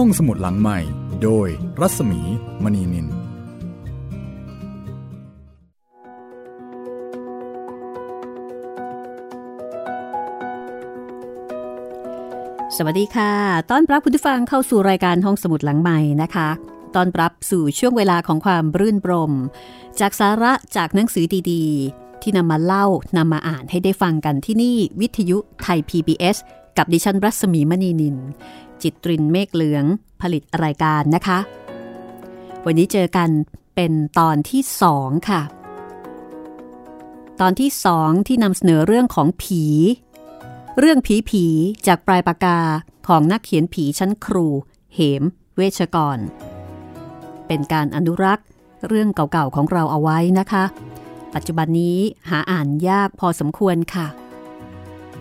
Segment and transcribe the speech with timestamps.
[0.00, 0.78] ห้องสมุดหลังใหม่
[1.22, 1.48] โดย
[1.80, 2.20] รัศมี
[2.62, 3.06] มณีนิน
[12.76, 13.32] สวัสดีค่ะ
[13.70, 16.48] ต้อนรับผู้ฟังเข้าสู่รายการห้องสมุดหลังใหม่นะคะ
[16.96, 19.32] ต้อนรับสู่ช่วงเวลาของความรื่นรม
[20.00, 22.86] จากสาระจากหนังสือดีๆ ที่นำมาเล่า
[23.16, 26.36] นำมาอ่านให้ได้ฟังกันที่นี่วิทยุไทย PBS
[26.78, 28.16] กับดิฉันรัศมีมณีนิน
[28.82, 29.84] จิตรินเมฆเหลือง
[30.22, 31.38] ผลิตรายการนะคะ
[32.64, 33.30] วันนี้เจอกัน
[33.74, 35.42] เป็นตอนที่สองค่ะ
[37.40, 39.64] ตอนที่สองที่นำเสนอเรื่องของผี
[40.78, 41.44] เรื่องผีผี
[41.86, 42.58] จากปลายปากกา
[43.08, 44.46] ของนักเขียนผีชั้นครู
[44.94, 45.22] เหม
[45.56, 46.18] เวชกร
[47.46, 48.46] เป็นการอนุรักษ์
[48.88, 50.64] เรื่องเก่าๆของเราเอาไว้นะคะ
[51.34, 51.98] ปัจจุบันนี้
[52.30, 54.06] หาอ่านยากพอสมควรค่ะ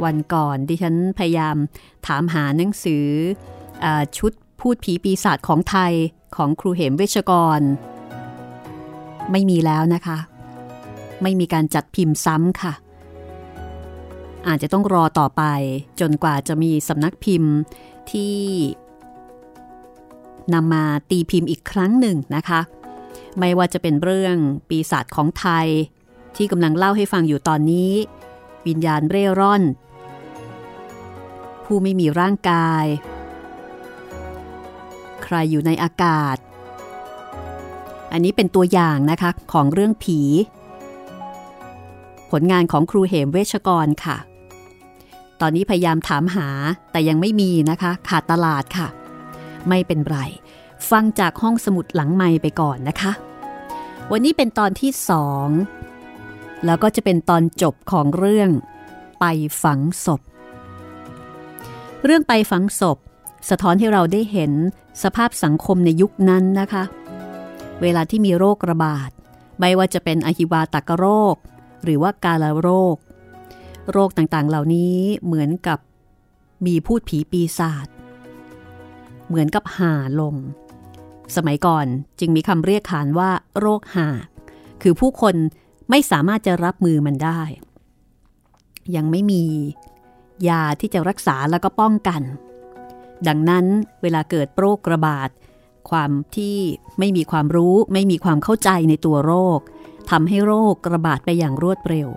[0.04, 1.56] วันก่อนดิฉันพยายาม
[2.08, 3.08] ถามหาหนังสือ
[3.84, 5.94] อชุดพูดผีปีศาจของไทย
[6.36, 7.62] ของครูเหมเวชกร
[9.32, 10.18] ไม่มีแล้วนะคะ
[11.22, 12.74] ไม่มีการจัดพิมพ์ซ้ำค่ะ
[14.48, 15.44] อาจจะต้องรอต่อไป
[16.00, 17.54] จนกว่าจะมีสำนักพิมพ์
[18.12, 18.36] ที่
[20.54, 22.62] นำมาตีพิมพ์อีกครั้งหนึ่งนะคะ
[23.40, 24.36] ไม่ว่าจะเป็นเรื่อง
[24.70, 25.68] ปีศาจของไทย
[26.36, 27.92] ที่กำลังเล่าให้ฟังอยู่ตอนนี้
[28.68, 29.64] วิญญาณเร่ร่อน
[31.66, 32.86] ผู้ไม่มีร่างกาย
[35.24, 36.38] ใครอยู่ในอากาศ
[38.12, 40.20] อันนี้เป็นตัวอย่างนะคะของเรื่องผี
[42.32, 44.18] ผลงานของครูเหมเวชกรค่ะ
[45.42, 46.48] ตอนนี้พยายามถามหา
[46.92, 48.88] แต่ยังไม่มีนะคะ ขาดตลาดค่ะ
[49.70, 50.18] ไม่เป็นไร
[50.90, 53.12] ฟังจากห้องสมุดหลังไม้ไปก่อนนะคะ
[54.12, 55.48] วันนี้เป็นตอนที่สอง
[56.66, 58.50] แล้วก็จะเป็นตอนจบของเรื่อง
[59.20, 59.26] ไป
[59.64, 60.22] ฝังศพ
[62.08, 62.98] เรื่องไปฝังศพ
[63.50, 64.52] สะท้อนให้เราได้เห็น
[65.04, 66.84] สภาพสังคมในยุคนั้นนะคะ
[67.82, 69.10] เวลาที่มีโรคระบาด
[69.60, 71.36] ไม่ว่าจะเป็นอหิวาตกโรค
[71.84, 72.98] หรือว่ากาลโรค
[73.92, 75.80] โรคต่างๆเหล่านี้เหมือนกับ
[76.66, 77.88] มีพูดผีปีศาจ
[79.28, 80.36] เหมือนกับห่าลม
[81.36, 81.86] สมัยก่อน
[82.20, 83.30] จึงมีคำเรียกขานว่า
[83.60, 84.08] โรคห่า
[84.82, 85.36] คือผู้คน
[85.90, 87.42] ไม่สามารถจะรับมือมันได้
[88.96, 89.44] ยังไม่มี
[90.50, 92.22] ยาที่จะรักษาแล้วก็ป้องกัน
[93.28, 93.66] ดังนั้น
[94.02, 95.30] เวลาเกิดโรคระบาด
[95.90, 96.58] ความที่
[97.00, 99.60] ไม่มีความรู้ไม่มีความเข้าใจในตัวโรค
[100.10, 102.10] ทำให้โรคระบาดไปอย่างรวดเร็ว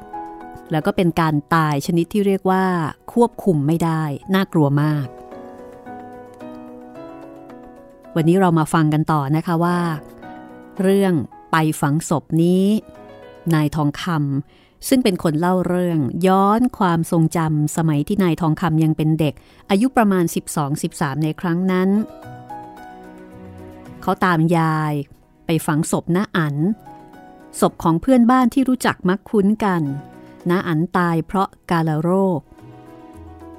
[0.70, 2.64] แล้วก็เป็นการตายชนิดที่เรียกว่า
[3.12, 4.02] ควบคุมไม่ได้
[4.34, 5.06] น่ากลัวมาก
[8.16, 9.78] วันนี้เรามาฟังกันต่อนะคะว่า
[10.82, 11.14] เรื่อง
[11.50, 12.64] ไปฝังศพนี้
[13.54, 14.57] นายทองคำ
[14.88, 19.34] ซึ่งเป็นคนเล่าเรื่องย้อนความทรงจำสมัยที่นายทองคำยังเป็นเด็ก
[19.70, 20.24] อายุประมาณ
[20.74, 21.88] 12-13 ในครั้งนั้น
[24.02, 24.92] เขาตามยาย
[25.46, 26.56] ไปฝังศพน้าอัน
[27.60, 29.82] ศพของเพื่อนบ้านที่รู้จักมักคุ้นกัน
[30.50, 32.40] น้าอันตายเพราะกาลโรค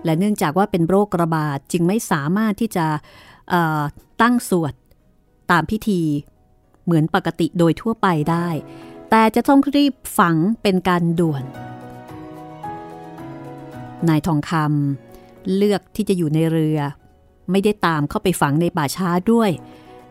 [0.06, 2.86] และเนื่องจากว่าเป็นโรคระบาดจึงไม่สามารถที่จะ
[4.22, 4.74] ตั้งสวด
[5.52, 6.02] ตามพิธี
[6.86, 8.48] เหมือนปกติโดยทั่วไปได้
[9.10, 11.44] แต่จะต้องรีบฝังเป็นการด่วน
[14.08, 16.80] นายทองคำเลือกที่จะอยู่ในเรือ
[17.52, 19.50] ไม่ได้ตามเข้าไปฝังในป่าช้าด้วย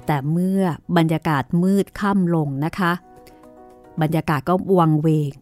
[0.06, 0.60] แต่เมื่อ
[0.96, 2.92] บรรยากาศมืดค่ำลงนะคะ
[4.02, 5.32] บรรยากาศก็วังเวง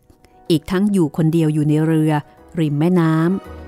[0.50, 2.12] อีกทั้งอยู่คนเดียวอยู่ในเรือ
[2.58, 3.14] ริมแม่น้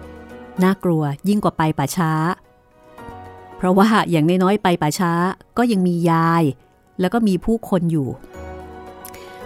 [0.04, 2.12] ำน่ากลัวยิ่งกว่าไปป่าช้า
[3.56, 5.12] เพราะว่าอย่างน้อยๆไปป่าช้า
[5.56, 6.44] ก็ยังมียาย
[7.00, 8.08] แล้วก็มีผู้คนอยู่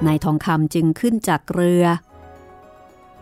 [0.06, 1.84] นายทองคำจึงขึ้นจากเรือ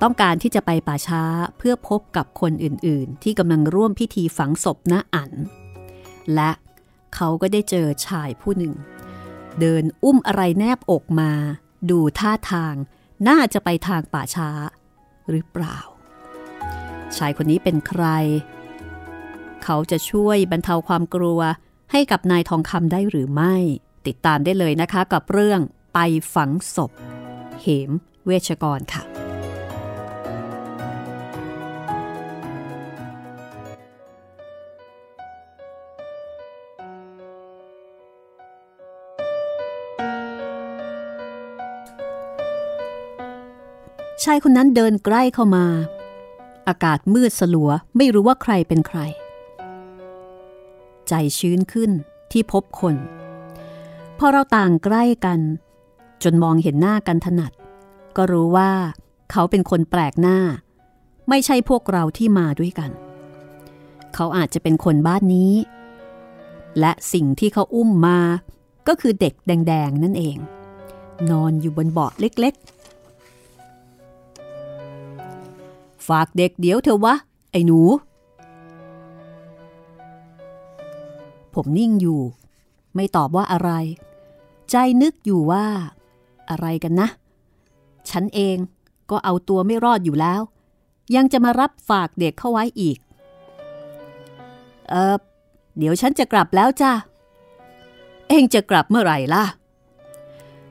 [0.03, 1.23] ต้องการที่จะไปป่าช้า
[1.59, 5.33] เพื่อพบกับคนอื่นๆ ที่กำลังร่วมพิธีฝังศพณอัน
[6.35, 6.51] และ
[7.15, 8.75] เขาก็ได้เจอชายผู้หนึ่ง
[9.61, 11.33] เดินอุ้มอะไรแนบอกมา
[11.91, 12.75] ดูท่าทาง
[13.29, 14.51] น่าจะไปทางป่าช้า
[15.31, 15.79] หรือเปล่า
[17.17, 18.05] ชายคนนี้เป็นใคร
[19.65, 21.41] เขาจะช่วยบรรเทาความกลัว
[21.93, 23.55] ให้กับนายทองคำได้หรือไม่
[24.07, 25.61] ติดตามได้เลยนะคะกับเรื่อง
[25.95, 25.99] ไป
[26.35, 26.91] ฝังศพ
[27.61, 27.91] เหม
[28.27, 29.05] เวชกรค่ะ
[44.25, 45.67] ชายคนนั้นเดินใกล้เข้ามา
[46.69, 48.99] อากาศมืดสลัวไม่รู้ว่าใครเป็นใคร
[51.09, 51.91] ใจชื้นขึ้น
[52.33, 52.97] ที่พบคน
[54.19, 55.41] พอเราต่างใกล้กัน
[56.23, 57.53] จนมองเห็นหน้ากันถนัด
[58.17, 58.71] ก็รู้ว่า
[59.31, 60.39] เขาเป็นคนแปลกหน้า
[61.29, 62.91] ไม่ใช่พวกเราที่มาด้วยกัน
[64.15, 65.53] เขาอาจจะเป็นคนบ้านนี้
[66.81, 68.19] และสิ่งที่เขาอุ้มมา
[68.89, 70.37] ก็คือเด็กแดง ๆ นั่นเอง
[71.31, 72.55] นอนอยู่บนเบาะเล็ก
[75.41, 77.15] ๆ ฝากเด็กเดี๋ยวเธอวะ
[77.51, 77.81] ไอ้หนู
[81.55, 82.21] ผมนิ่งอยู่
[82.95, 83.71] ไม่ตอบว่าอะไร
[84.71, 85.67] ใจนึกอยู่ว่า
[86.51, 87.09] อะไรกันนะ
[88.11, 88.57] ฉันเอง
[89.11, 90.41] ก็เอาตัวไม่รอดอยู่แล้ว
[91.15, 92.99] ยังจะมารับฝากเด็กเข้าไว้อีก
[94.89, 95.17] เออ
[95.79, 96.93] เดี๋ยวฉันจะกลับแล้วจ้ะ
[98.29, 99.45] เองจะกลับเมื่อไหร่ล่ะ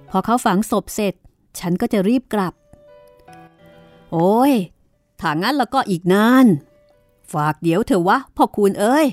[0.10, 1.14] พอเขาฝังศพเสร็จ
[1.60, 2.54] ฉันก็จะรีบกลับ
[4.12, 4.54] โอ้ย
[5.20, 6.46] ถ้างั้นแล้วก็อีกนาน
[7.34, 9.08] ฝากเดี๋ยวเถอะวะพ่อคุณเอ้ย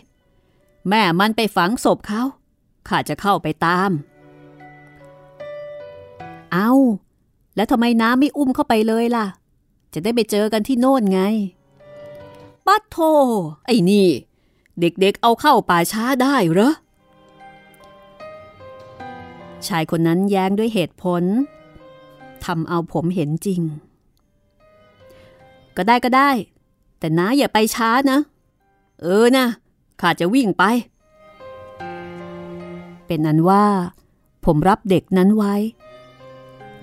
[0.88, 2.22] แม่มันไปฝังศพเขา
[2.88, 3.90] ข้าจะเข้าไปตาม
[6.56, 6.72] เอา
[7.56, 9.26] แล้วทำไมน้าไม่อุ้มเข้าไปเลยล่ะ
[9.94, 11.20] จะได้ไปเจอกันที่โน่นไง
[12.66, 12.96] ปัดโท
[13.66, 14.08] ไอ้นี่
[14.80, 16.72] เด็กๆเอาเข้าป่าช้าได้เหรอ
[19.66, 21.22] ชายคนนั้นแย้งด้วยเหตุผล
[22.44, 23.60] ทำเอาผมเห็นจริง
[25.76, 26.30] ก็ได้ก็ได้
[26.98, 28.18] แต่น้าอย่าไปช้านะ
[29.00, 29.46] เออนะ
[30.00, 30.64] ข้าจะวิ่งไป
[33.06, 33.64] เป็นนั้นว่า
[34.44, 35.54] ผมรับเด็กนั้นไว้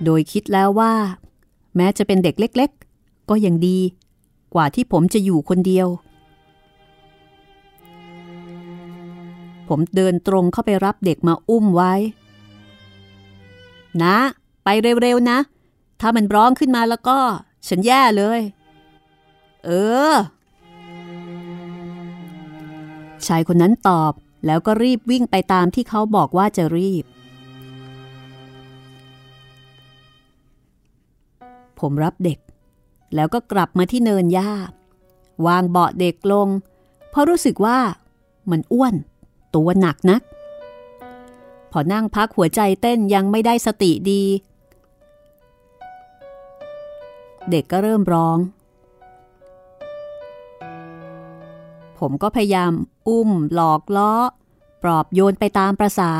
[0.04, 0.94] โดยคิดแล้วว่า
[1.76, 2.70] แม้จะเป็นเด็กเล็ก
[3.00, 3.78] ๆ ก็ยังดี
[4.54, 5.88] กว่าที่ผมจะอยู่คนเดียว
[9.68, 11.94] ผมเดินตรงเข้าไปรับเด็กมาอุ้มไว้
[14.02, 14.16] นะ
[14.64, 14.68] ไป
[15.02, 15.38] เร็ว ๆ นะ
[16.00, 17.18] ถ้ามันร้องขึ้นมาแล้วก็
[17.68, 18.40] ฉันแย่เลย
[19.64, 19.70] เอ
[20.12, 20.14] อ
[23.26, 24.12] ชายคนนั้นตอบ
[24.46, 27.04] แล้วก็รีบวิ่งไปตามที่เขาบอกว่าจะรีบ
[31.80, 32.38] ผมรับเด็ก
[33.14, 34.50] แล้วก็กลับมาที่เนินหญ้า
[35.46, 36.48] วางเบาะเด็กลง
[37.10, 37.78] เพราะรู้สึกว่า
[38.50, 38.94] มันอ้วน
[39.54, 40.22] ตัวหนักนัก
[41.72, 44.22] พอนั่งพักหัวใจเต้นยังไม่ได้สติดี
[47.50, 48.38] เด็กก็เริ่มร้อง
[51.98, 52.72] ผมก็พยายาม
[53.08, 54.12] อุ้ม หลอกล้อ
[54.82, 56.12] ปลอบโยนไปตามประษา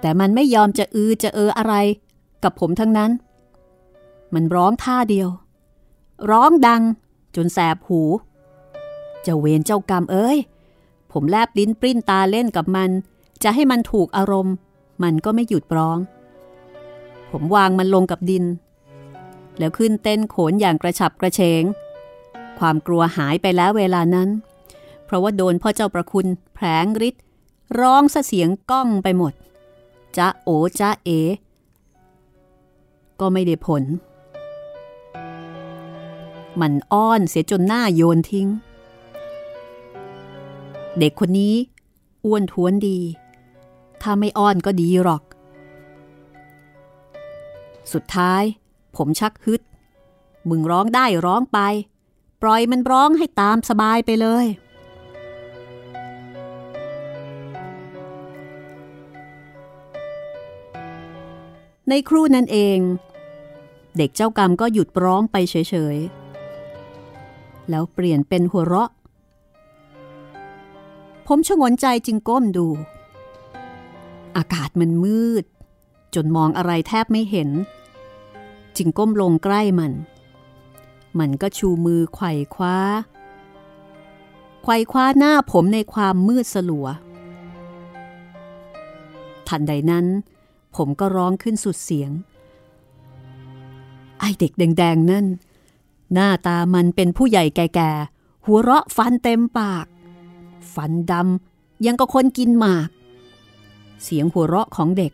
[0.00, 1.74] แต่มันไม่ยอมจะอือจะเอออะไร
[2.42, 3.10] กับผมทั้งนั้น
[4.34, 5.28] มันร้องท่าเดียว
[6.30, 6.82] ร้องดัง
[7.36, 8.00] จนแสบหู
[9.22, 10.38] เจ้าเวรเจ้ากรรมเอ้ย
[11.12, 12.90] ผมแลบลิ้นปริ้นตาเล่นกับมัน
[13.42, 14.54] จะให้มันถูกอารมณ์
[15.02, 15.98] มันก็ไม่หยุดร้อง
[17.30, 18.44] ผมวางมันลงกับดิน
[19.58, 21.62] แล้วขึ้นเต้นโขนอย่างกระฉับกระเฉง
[22.58, 24.28] ความกลัวหายไปแล้วเวลานั้น
[25.04, 27.22] เพราะว่าโดนพ่อเจ้าประคุณแผลงฤทธิ์
[27.80, 29.32] ร้องเสียงก้องไปหมด
[30.16, 30.48] จ้าโอ
[30.80, 31.10] จ้าเอ
[33.20, 33.82] ก็ไม่ได้ผล
[36.60, 38.48] มันอ้อนเสียจนหน้าโยนทิ้ง
[40.98, 41.54] เด็กคนนี้
[42.24, 42.98] อ้วนท้วนดี
[44.02, 45.22] ถ้าไม่อ้อนก็ดีหรอก
[47.92, 48.42] สุดท้าย
[48.96, 49.60] ผมชักฮึด
[50.48, 51.58] มึงร้องได้ร้องไป
[52.42, 54.46] ปล่อยมันร้องให้ตามสบายไปเลย
[61.88, 62.78] ในครู่นั้นเอง
[63.96, 65.54] เด็กเจ้ากรรมก็หยุดร้องไปเฉ
[65.94, 66.19] ยๆ
[67.70, 68.90] แล้วเปลี่ยนเป็นหัวเราะ
[71.26, 72.66] ผมชงนใจจึงก้มดู
[74.36, 75.44] อากาศมันมืด
[76.14, 77.50] จนมองอะไรแทบไม่เห็น
[78.76, 79.92] จึงก้มลงใกล้มัน
[81.18, 82.76] มันก็ชูมือไขว่คว้า
[84.62, 86.86] ไขว่คว้าหน้าผมในความมืดสลัว
[89.48, 90.06] ทันใดนั้น
[90.76, 92.10] ผมก็ร้องขึ้นสุดเสียง
[94.18, 95.26] ไอเด็กแดงๆนั่น
[96.12, 99.86] หน้าตามันเป็นผู้ใหญ่แก่ๆ หัวเราะฟันเต็มปาก
[100.74, 102.88] ฟันดำยังก็คนกินหมาก
[104.02, 105.12] เสียงหัวเราะของเด็ก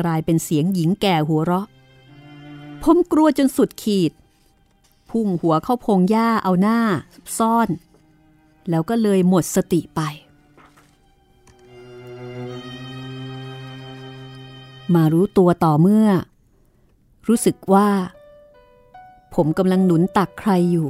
[0.00, 1.66] กลายเป็นเสียงหญิงแก่หัวเราะ
[2.82, 4.12] ผมกลัวจนสุดขีด
[5.10, 6.78] พุ่งหัวเข้าพงหญ้าเอาหน้า
[7.38, 7.68] ซ่อน
[8.70, 10.00] แล้วก็เลยหมดสติไป
[14.94, 16.08] มารู้ตัวต่อเมื่อ
[17.28, 17.88] รู้สึกว่า
[19.34, 20.88] ผมกำลังหนุนตักใครอยู่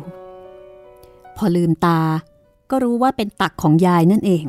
[1.36, 2.00] พอลืมตา
[2.70, 4.44] ก็รู้ว่าเป็นตักของยายนั่นเอง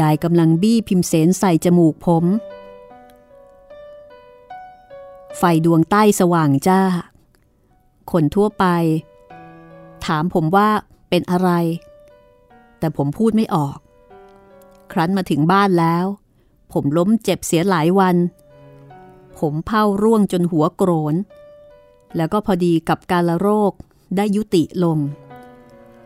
[0.00, 2.24] ยายกำลังบี้พิมเสนใส่จมูกผม
[5.38, 6.80] ไฟดวงใต้สว่างจ้า
[8.12, 8.64] คนทั่วไป
[10.04, 10.68] ถามผมว่า
[11.08, 11.50] เป็นอะไร
[12.78, 13.78] แต่ผมพูดไม่ออก
[14.92, 16.04] ครั้นมาถึงบ้านแล้ว
[16.72, 18.16] ผมล้มเจ็บเสียหลายวัน
[19.38, 21.14] ผมเผาร่วงจนหัวโกรน
[22.16, 23.72] แล้วก็พอดีกับการละโรค
[24.16, 24.98] ได้ยุติลง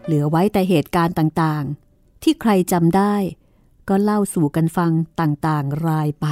[0.04, 3.14] เหลือไว้แต่เหตุการณ์ต่างๆ ที่ใครจำได้
[3.88, 6.26] ก็เล่าสู่กันฟังต่างๆรายไป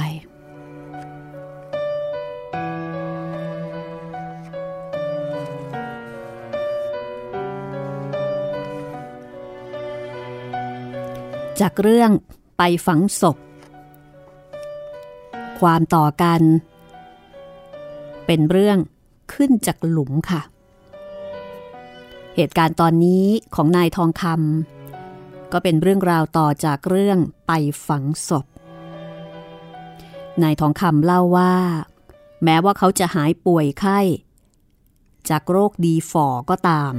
[11.59, 12.11] จากเรื่อง
[12.57, 13.37] ไปฝังศพ
[15.59, 16.41] ความต่อกัน
[18.25, 18.77] เป็นเรื่อง
[19.33, 20.41] ขึ้นจากหลุมค่ะ
[22.35, 27.51] เหตุการณ์ตอนนี้ของนายทองคำก็เป็นเรื่องราวต่อจากเรื่องไป
[27.87, 28.45] ฝังศพ
[30.43, 31.53] นายทองคำเล่าว่า
[32.43, 33.99] แม้ว่าเขาจะหายป่วยไข้
[35.29, 36.93] จากโรคดีฟอก็ตาม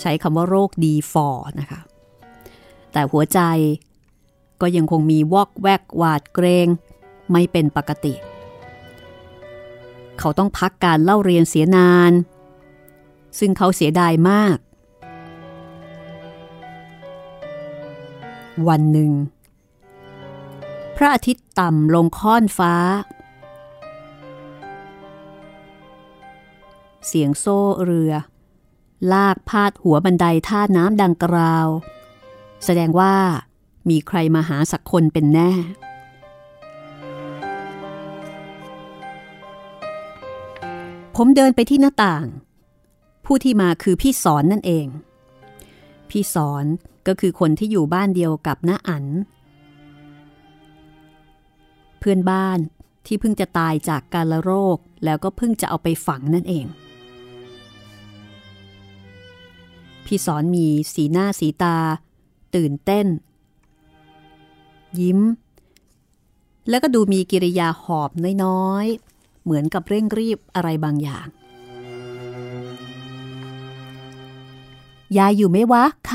[0.00, 1.28] ใช้คำว่าโรคดีฟอ
[1.60, 1.80] นะคะ
[2.92, 3.40] แต่หัวใจ
[4.60, 6.66] ก็ยังคงมีวอกแวกหวาดเกรง
[7.32, 12.12] ไม่เป็นปกติเขาต้องพักการเล่าเรียนเสียนาน
[13.38, 14.56] ซึ่งเขาเสียดายมาก
[18.68, 19.12] วันหนึ่ง
[20.96, 22.74] พระอาทิตย์ต่ำลงค่อนฟ้า
[27.06, 28.12] เสียงโซ่เรือ
[29.12, 31.68] ลากพาดหัวบันไดท่าน้ำดังกราว
[32.64, 33.14] แสดงว่า
[33.90, 35.50] มีใครมาหาสักคนเป็นแน่
[41.16, 42.26] ผมเดินไปที่หน้าต่าง
[43.24, 44.86] ผู้ที่มาคือพี่สอนนั่นเอง
[46.10, 46.64] พี่สอน
[47.06, 49.04] ก็คือคนที่อยู่บ้านเดียวกับน้าอัน
[51.98, 52.58] เพื่อนบ้าน
[53.06, 56.66] ที่เพิ่งจะตายจากกาลโรคแล้วก็เพิ่งจะเอาไปฝังนั่นเอง
[60.06, 61.76] พี่สอนมีสีหน้าสีตา
[62.54, 63.06] ตื่นเต้น
[65.00, 65.20] ยิ้ม
[66.68, 68.10] แล้วก็ดูมีกิริยาหอบ
[68.44, 69.09] น้อยๆ
[69.44, 71.26] เหมือนกับเร่งรีบอะไรบางอย่าง
[75.16, 76.12] ยายอยู่ไหมวะค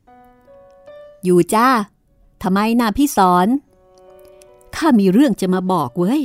[0.00, 1.68] ำอยู่จ้า
[2.42, 3.46] ทำไมน่ะพี่สอน
[4.76, 6.22] ข้ามีเรื่องจะมาบอกเว้ย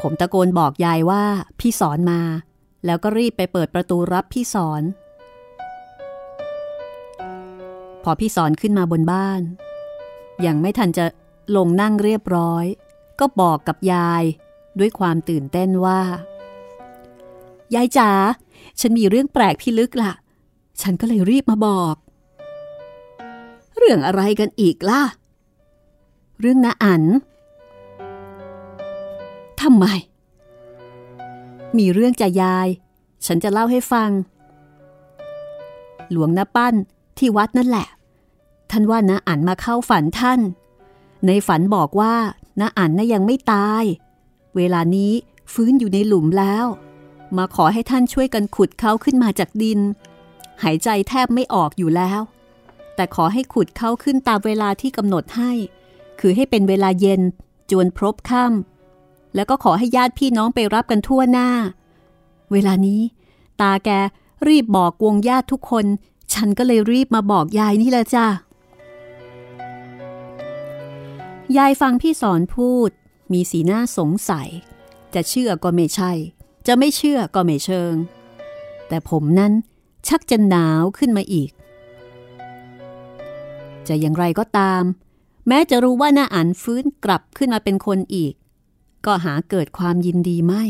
[0.00, 1.24] ผมตะโกนบอกยายว่า
[1.60, 2.20] พี่สอนมา
[2.84, 4.82] แล้วก็รีบไปเปิดประตูรับพี่สอน
[8.04, 9.40] พอพี่สอนขึ้นมาบนบ้าน
[10.46, 11.04] ยังไม่ทันจะ
[11.56, 12.64] ลงนั่งเรียบร้อย
[13.20, 14.24] ก็บอกกับยาย
[14.78, 16.00] ด้วยความตื่นเต้นว่า
[17.74, 18.10] ยายจ๋า
[18.80, 20.12] ฉันมีเรื่องแปลกพิลึกล่ะ
[20.82, 21.94] ฉันก็เลยรีบมาบอก
[23.78, 25.02] เรื่องอะไรกันอีกล่ะ
[26.40, 27.02] เรื่องนาอัน
[29.60, 29.86] ทำไม
[31.78, 32.68] มีเรื่องจะยาย
[33.26, 34.10] ฉันจะเล่าให้ฟัง
[36.10, 36.74] หลวงนาปั้น
[37.18, 37.88] ที่วัดนั่นแหละ
[38.70, 40.40] ท่านว่านาอันมาเข้าฝันท่าน
[41.26, 42.14] ในฝันบอกว่า
[42.60, 43.84] น้าอันน่ะยังไม่ตาย
[44.56, 45.12] เวลานี้
[45.52, 46.66] ฟื้นอยู่ในหลุมแล้ว
[47.36, 49.80] มาขอให้ท่านช่วยกันขุดเขาขึ้นมาจากดิน
[50.62, 52.20] หายใจแทบไม่ออกอยู่แล้ว
[52.94, 55.52] แต่ขอให้ขุดเขาขึ้นตามเวลาที่กำหนดให้
[56.20, 57.20] คือให้เป็นเวลาเย็น
[57.70, 61.48] จวนพรบค่ำแล้วก็ขอให้ญาติพี่น้องไปรับกันทั่วหน้า
[62.52, 63.00] เวลานี้
[63.60, 63.90] ตาแก
[64.48, 65.84] รีบบอกวงญาติทุกคน
[66.34, 68.26] ฉันก็เลยรีบมาบอกยายนี่แหละจ้ะ
[71.56, 72.90] ยายฟังพี่สอนพูด
[73.32, 74.48] มีสีหน้าสงสัย
[75.14, 76.12] จะเชื่อก็ไม่ใช่
[76.66, 77.94] จะไม่เชื่อก็ไม่เชิง
[78.88, 79.52] แต่ผมนั้น
[80.06, 81.50] ชักจะหนาวขึ้นมาอีก
[83.86, 84.82] จะอย่างไรก็ตาม
[85.48, 88.34] แม้จะรู้ว่าหน้าอันฟื้นกลับขึ้นมาเป็นคนอีก
[89.06, 90.64] ก็หาเกิดความยินดีไม่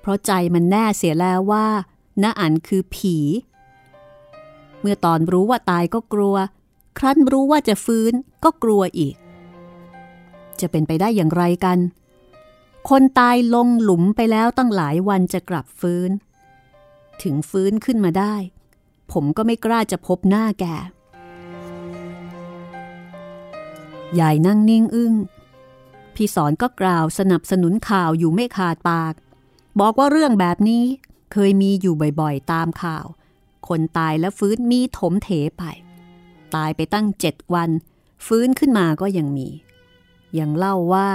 [0.00, 1.66] เพราะใจมันแน่เสียแล้วว่า
[2.18, 3.16] หน้าอันคือผี
[4.80, 6.36] เมื่อตอนรู้ว่าตายก็กลัว
[6.98, 8.12] ครั้นรู้ว่าจะฟื้น
[8.44, 9.14] ก็กลัวอีก
[10.62, 11.78] จะเป็นไปได้อย่างไรกัน
[12.88, 16.10] คนตายลงหลุมไปแล้วตั้งหลายวันจะกลับฟื้น
[17.22, 18.34] ถึงฟื้นขึ้นมาได้
[19.12, 20.64] ผมก็ไม่กล้าจะพบหน้าแก
[24.20, 25.14] ยายนั่งนิ่งอึง้ง
[26.14, 29.14] พี่สอนก็กล่าวสนับสนุนข่าวอยู่ไม่ขาดปาก
[29.80, 30.84] บอกว่าเรื่องแบบนี้
[31.32, 33.06] เคยมีอยู่บ่อยๆ ตามข่าว
[33.68, 35.62] คนตายแล้วฟื้นมีถมเถไป
[36.54, 37.70] ตายไปตั้งเจ็ดวัน
[38.26, 39.48] ฟื้นขึ้นมาก็ยังมี
[40.38, 41.10] ยังเล่าว่า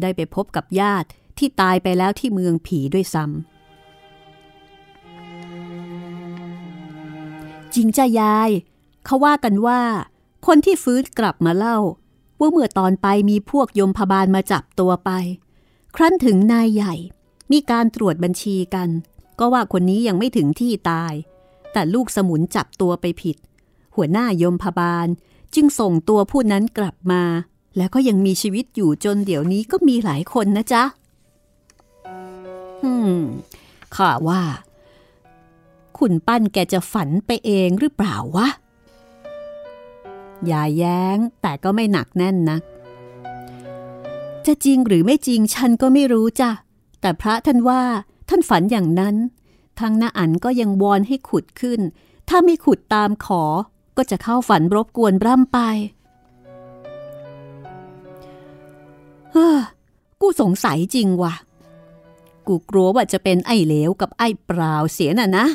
[0.00, 1.08] ได้ไปพบกับญาติ
[1.38, 3.34] ที่ตายไปแล้วที่เมืองผีด้วยซ้ำ
[7.74, 8.50] จริงจ้ายาย
[9.04, 9.80] เขาว่ากันว่า
[10.46, 11.78] คนที่ฟื้นกลับมาเล่า
[12.40, 15.10] ว่าเมื่อตอนไปมีพวกยมพบาลมาจับตัวไป
[15.96, 16.94] ครั้นถึงนายใหญ่
[17.52, 18.88] มีการตรวจบัญชีกัน
[19.38, 21.12] ก็ว่าคนนี้ยังไม่ถึงที่ตาย
[21.72, 23.36] แต่ลูกสมุนจับตัวไปผิด
[23.94, 25.08] หัวหน้ายมพบาล
[25.54, 27.22] จึงส่งตัวผู้นั้นกลับมา
[27.76, 30.84] แล้วก็ยังมีชีวิตอยู่จนเดี๋ยวนี้ก็มีหลายคนนะจ๊ะ
[32.84, 33.20] อืม
[33.94, 34.42] ข้าว่า
[35.98, 38.48] คุณปั้นแกจะฝันไปเองหรือเปล่าวะ
[40.46, 42.62] อย่าแย้งแต่ก็ไม่หนักแน่นนัก
[44.46, 46.50] จะจริงหรือไม่จริงฉันก็ไม่รู้จ้ะ
[47.00, 47.82] แต่พระท่านว่า
[48.28, 49.16] ท่านฝันอย่างนั้น
[49.80, 51.80] ทางน้าอันก็ยังวอนให้ขุดขึ้น
[52.28, 53.42] ถ้าไม่ขุดตามขอ
[53.96, 55.58] ก็จะเข้าฝันรบกวนร่ำไป
[59.38, 59.60] เฮ้อ
[60.20, 61.34] กูสงสัยจริงว่ะ
[62.46, 65.46] กูกลัวว่าจะเป็นไอ้เหลวกับไอ้เปล่าเสียน่ะนะ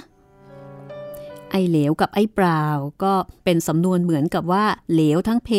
[1.51, 2.63] ไอ้เหลวกับไอ้เปล่า
[3.03, 5.49] ก็เป็นสำนวนเหมือนกับว่า เหลวทั้งเพ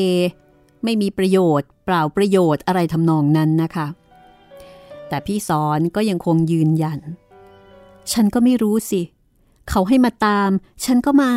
[0.85, 3.87] ไม่มีประโยชน์ เปล่าประโยชน์อะไรทำนองนั้นนะคะ
[5.09, 7.01] แต่พี่สอนก็ยังคงยืนยัน
[8.13, 9.03] ฉันก็ไม่รู้สิ
[9.71, 10.51] เขาให้มาตาม
[10.85, 11.33] ฉันก็มา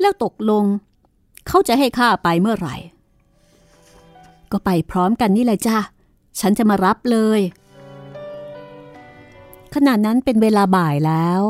[0.00, 0.64] แล้วตกลง
[1.48, 2.76] เขาจะให้ข้าไปเมื่อไหร่
[4.52, 5.78] ก็ไปพร้อมกันนี่แหละจ้า
[6.40, 7.40] ฉันจะมารับเลย
[9.74, 11.40] ขณะนั้นเป็นเวลาบ่ายแล้ว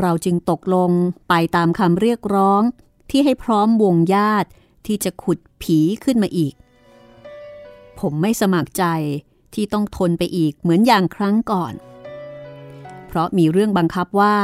[0.00, 0.90] เราจึงตกลง
[1.28, 2.62] ไปตามคำเรียกร้อง
[3.10, 4.48] ที่ให้พร้อมวงญาติ
[4.86, 6.54] ที่จะขุดผีขึ้นมาอีก
[7.98, 8.84] ผมไม่สมัครใจ
[9.54, 11.74] ที่ต้องทนไปอีกเหมือนอย่างครั้งก่อน
[13.06, 14.36] เพราะมีเรื่องบังคับว่า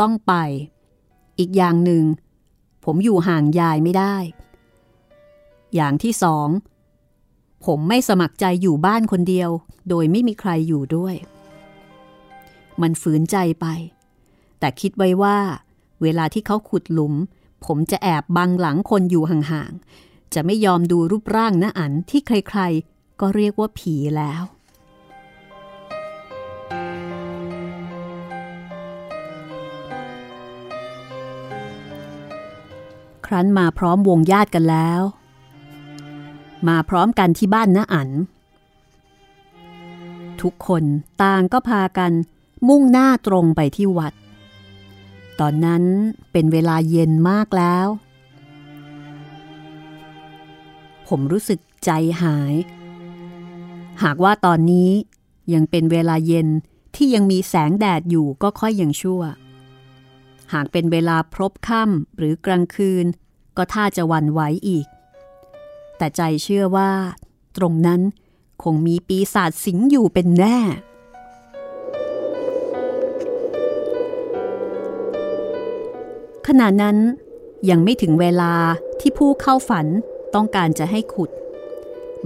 [0.00, 0.34] ต้องไป
[1.38, 2.04] อีกอย่างหนึ่ง
[2.84, 4.16] ผมอยู่ห่างยายไม่ได้
[5.74, 6.48] อย่างที่สอง
[7.66, 9.50] ผมไม่สมัครใจอยู่บ้านคนเดียว
[9.88, 11.14] โดยไม่มีใครอยู่ด้วย
[12.82, 13.66] มันฝืนใจไป
[14.58, 15.38] แต่คิดไว้ว่า
[16.02, 17.14] เวลาที่เขาขุดหลุม
[17.66, 24.42] ผมจะแอบบังหลังคนอยู่ห่างๆ จะไม่ยอมดูรูปร่างน้าอันที่ใครๆ ก็เรียกว่าผีแล้ว
[33.26, 35.02] ครั้นมาพร้อมวงญาติกันแล้ว
[36.68, 38.10] มาพร้อมกันที่บ้านน้าอัน
[40.42, 40.84] ทุกคน
[41.22, 42.12] ต่างก็พากัน
[42.68, 44.12] มุ่งหน้าตรงไปที่วัด
[45.40, 45.84] ตอนนั้น
[46.32, 47.86] เป็นเวลาเย็นมากแล้ว
[51.08, 51.90] ผมรู้สึกใจ
[52.22, 52.54] หาย
[54.02, 54.90] หากว่าตอนนี้
[55.54, 56.48] ยังเป็นเวลาเย็น
[56.96, 59.22] ที่ยังมีแสงแดดอยู่ก็ค่อยยังชั่ว
[60.52, 63.04] หากเป็นเวลาพรบค่ำหรือกลางคืน
[63.56, 64.86] ก็ท่าจะวันไหวอีก
[66.02, 66.92] แต่ใจเชื่อว่า
[67.56, 68.00] ตรงนั้น
[68.62, 70.58] คงมีปีศาจสิงอยู่เป็นแน่
[76.46, 76.96] ขณะนั้น
[77.70, 78.54] ยังไม่ถึงเวลา
[79.00, 79.86] ที่ผู้เข้าฝัน
[80.34, 81.30] ต้องการจะให้ขุด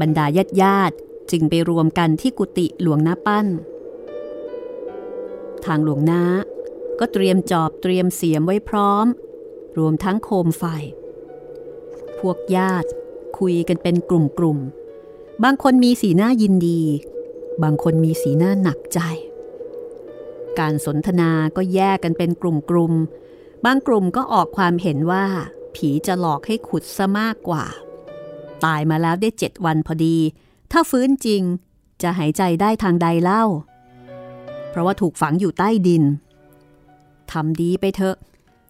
[0.01, 0.97] บรรดาญาติญาติ
[1.31, 3.47] จึงไปรวมกันที่กุฏิหลวงน้าปั้น
[5.65, 6.23] ทางหลวงน้า
[6.99, 9.07] ก็เตรียมจอบเตรียมเสียมไว้พร้อม
[9.79, 10.65] รวมทั้งโคมไฟ
[12.19, 12.91] พวกญาติ
[13.38, 16.81] คุยกันเป็นกลุ่มๆ บางคนมีสีหน้ายินดี
[17.62, 19.01] บางคนมีสีหน้าหนักใจ
[20.59, 25.27] การสนทนาก็แยกกันเป็นกลุ่มๆ บางกลุ่มก็ออกความเห็นว่า
[25.75, 27.64] ผีจะหลอกให้ขุดซะมากกว่า
[28.64, 30.16] ตายมาแล้วได้เจ็ดวันพอดี
[30.72, 31.42] ถ้าฟื้นจริง
[32.03, 33.44] จะหายใจได้ทางใดเล่า
[34.70, 36.03] เพราะว่าถูกฝังอยู่ใต้ดิน
[37.33, 38.16] ทำดีไปเถอะ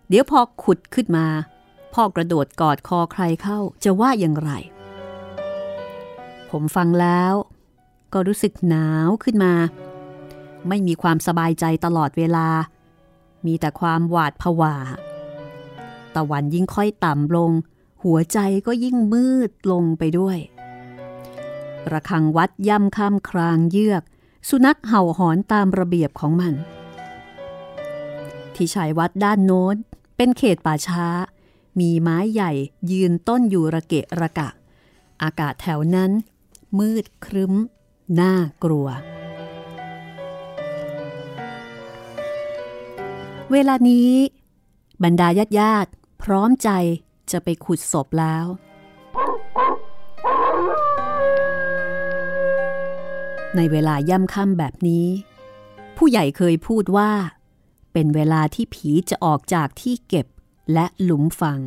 [0.08, 1.26] เดี๋ยวพอขุดขึ้นมา
[1.94, 4.50] พ่อกระโดดกอดคอใครเข้าจะว่าอย่างไร
[6.50, 7.34] ผมฟังแล้ว
[8.12, 9.54] ก็รู้สึกหนาวขึ้นมา
[10.68, 12.48] ไม่มีความสบายใจตลอดเวลา
[13.46, 14.74] มีแต่ความหวาดผวา
[16.14, 17.50] ตะวันยิ่งค่อยต่ำลง
[18.04, 20.38] หัวใจก็ยิ่งมืดลงไปด้วย
[21.92, 24.02] ระฆังวัดย่ำค่ำครางเยือก
[24.48, 26.54] สุนัขเห่าหอนตามระเบียบของมัน
[28.54, 29.76] ที่ชายวัดด้านโน้น
[30.16, 31.06] เป็นเขตป่าช้า
[31.80, 32.52] มีไม้ใหญ่
[32.90, 34.48] ยืนต้นอยู่ระเกะระกะ
[35.22, 36.10] อากาศแถวนั้น
[36.78, 37.54] มืดครึ้ม
[38.20, 38.34] น่า
[38.64, 38.88] กลัว
[43.52, 44.10] เวลานี้
[45.04, 45.90] บรรดาญาติญาติ
[46.22, 46.70] พร้อมใจ
[47.30, 48.46] จะไปขุดศพแล้ว
[53.56, 55.06] ในเวลาย่ำค่ำแบบนี้
[55.96, 57.10] ผู้ใหญ่เคยพูดว่า
[57.92, 60.26] เป็นเวลาที่ผีจะออกจากที่เก็บ
[60.72, 61.60] และหลุมฝัง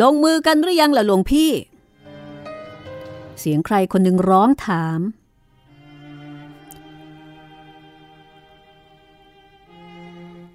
[0.00, 1.50] ลงมือกันหรือยังล่ะหลวงพี่
[3.38, 5.00] เสียงใครคนหนึ่งร้องถาม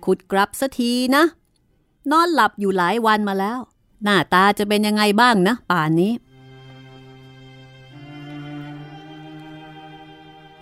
[0.05, 1.23] ขุดกลับสักทีนะ
[2.12, 3.60] นอนหลับอยู่หลายวันมาแล้ว
[4.03, 6.13] หน้าตาจะเป็นยังไงบ้างนะ ป่านนี้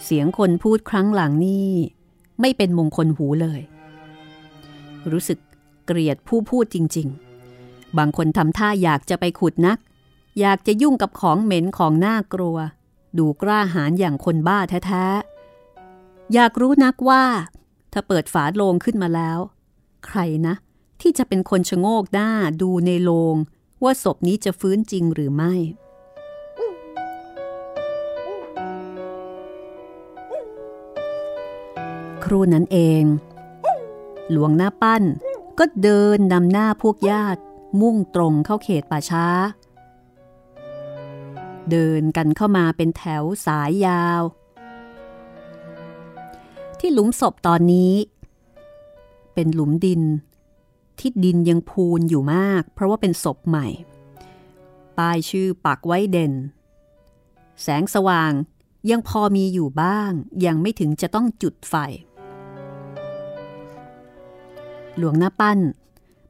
[0.03, 1.73] เสียงคนพูดครั้งหลังนี่
[2.41, 3.61] ไม่เป็นมงคลหูเลย
[5.11, 5.39] รู้สึก
[5.85, 7.07] เกลียดผู้พูดจริง
[7.53, 9.77] ๆ บางคนทำท่าอยากจะไปขุดนัก
[10.39, 12.57] อยากจะยุ่งกับของเหม็นของน่ากลัว
[13.17, 17.23] ดูกล้าหาญอย่างคนบ้าแท้ๆ อยากรู้นักว่า
[17.93, 19.39] ถ้าเปิดฝาโลงขึ้นมาแล้ว
[20.05, 20.55] ใครนะ
[21.01, 22.29] ที่จะเป็นคนชะโงกหน้า
[22.61, 23.35] ดูในโลง
[23.83, 25.53] ว่าศพนี้จะฟื้นจริงหรือไม่
[32.27, 33.03] ครูนั้นเอง
[34.31, 35.03] หลวงหน้าปั้น
[35.59, 37.41] ก็เดินนำหน้าพวกญาติ
[37.81, 39.27] มุ่งตรงเข้าเขตป่าช้า
[41.71, 44.21] เดินกันเข้ามาเป็นแถวสายยาว
[46.79, 47.93] ที่หลุมศพตอนนี้
[49.33, 50.01] เป็นหลุมดิน
[50.99, 53.67] ที่ดินยังพูนอยู่มาก เพราะว่าเป็นศพใหม่
[54.97, 56.33] ป้ายชื่อปักไว้เด่น
[57.61, 58.31] แสงสว่าง
[58.89, 60.11] ยังพอมีอยู่บ้าง
[60.45, 61.75] ยังไม่ถึงจะต้องจุดไฟ
[64.97, 65.59] หลวงหน้าปั้น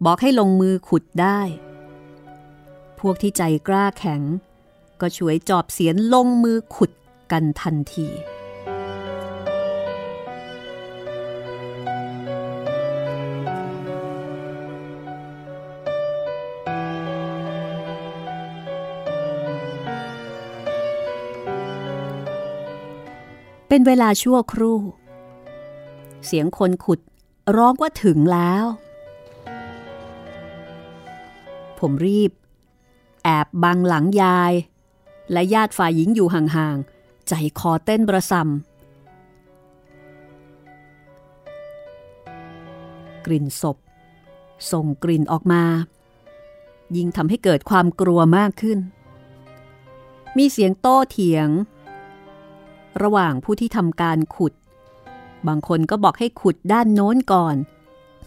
[0.06, 1.39] บอกให้ลงมือขุดได้
[2.99, 4.21] พวกที่ใจกล้าแข็ง
[5.01, 6.91] ก็ช่วยจอบเสียนลงมือขุด
[7.32, 8.08] กันทันที
[23.67, 24.80] เป็นเวลาชั่วครู่
[26.25, 26.99] เสียงคนขุด
[27.55, 28.65] ร้องว่าถึงแล้ว
[31.79, 32.31] ผมรีบ
[33.23, 34.53] แอบบังหลังยาย
[35.31, 38.45] และญาติฝ่ายหญิงอยู่ห่างๆ ใจคอเต้นประสำ
[43.25, 43.77] กลิ่นศพ
[44.71, 45.63] ส่งกลิ่นออกมา
[46.95, 48.79] ยิ่งทำให้เกิดความกลัวมากขึ้น
[50.38, 51.49] มีเสียงโต้เถียง
[53.01, 54.53] ระหว่างผู้ที่ทำการขุด
[55.47, 57.56] บางคนก็บอกให้ขุดด้านโน้นก่อน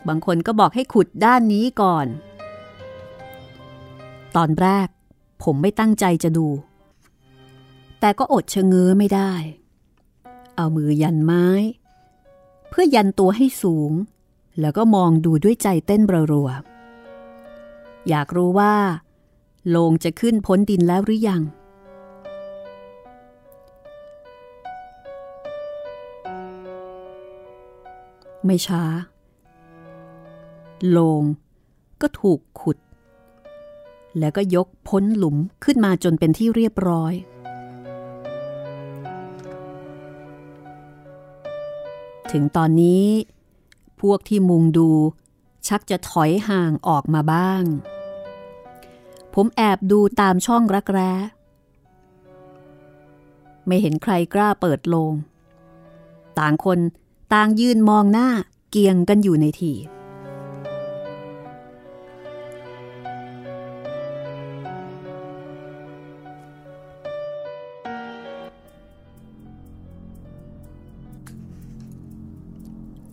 [0.09, 2.07] บางคนก็บอกให้ขุดด้านนี้ก่อน
[4.37, 4.89] ตอนแรก
[5.43, 6.49] ผมไม่ตั้งใจจะดู
[8.01, 9.33] แต่ก็อดชะเง้อไม่ได้
[10.57, 11.47] เอามือยันไม้
[12.69, 13.93] เพื่อยันตัวให้สูง
[14.61, 18.75] แล้วก็มองดูด้วยใจเต้นรัวๆอยากรู้ว่า
[19.69, 21.43] โลงจะขึ้นพ้นดินแล้วหรือยัง
[28.45, 28.83] ไม่ช้า
[30.89, 31.23] โลง
[32.01, 32.79] ก็ถูกขุด
[34.19, 37.15] แล้วก็ยกพ้นหลุมขึ้นมาจนเป็นที่เรียบร้อย
[42.33, 43.07] ถึงตอนนี้
[44.01, 44.91] พวกที่มุงดู
[45.67, 47.65] ชักจะถอยห่างออกมาบ้าง
[49.35, 51.13] ผมแอบดูตามช่องรักแร้
[53.67, 55.13] ไม่เห็นใครกล้าเปิดโลง
[56.39, 56.79] ต่างคน
[57.35, 58.29] ต่างยืนมองหน้า
[58.71, 59.73] เกียงกันอยู่ในที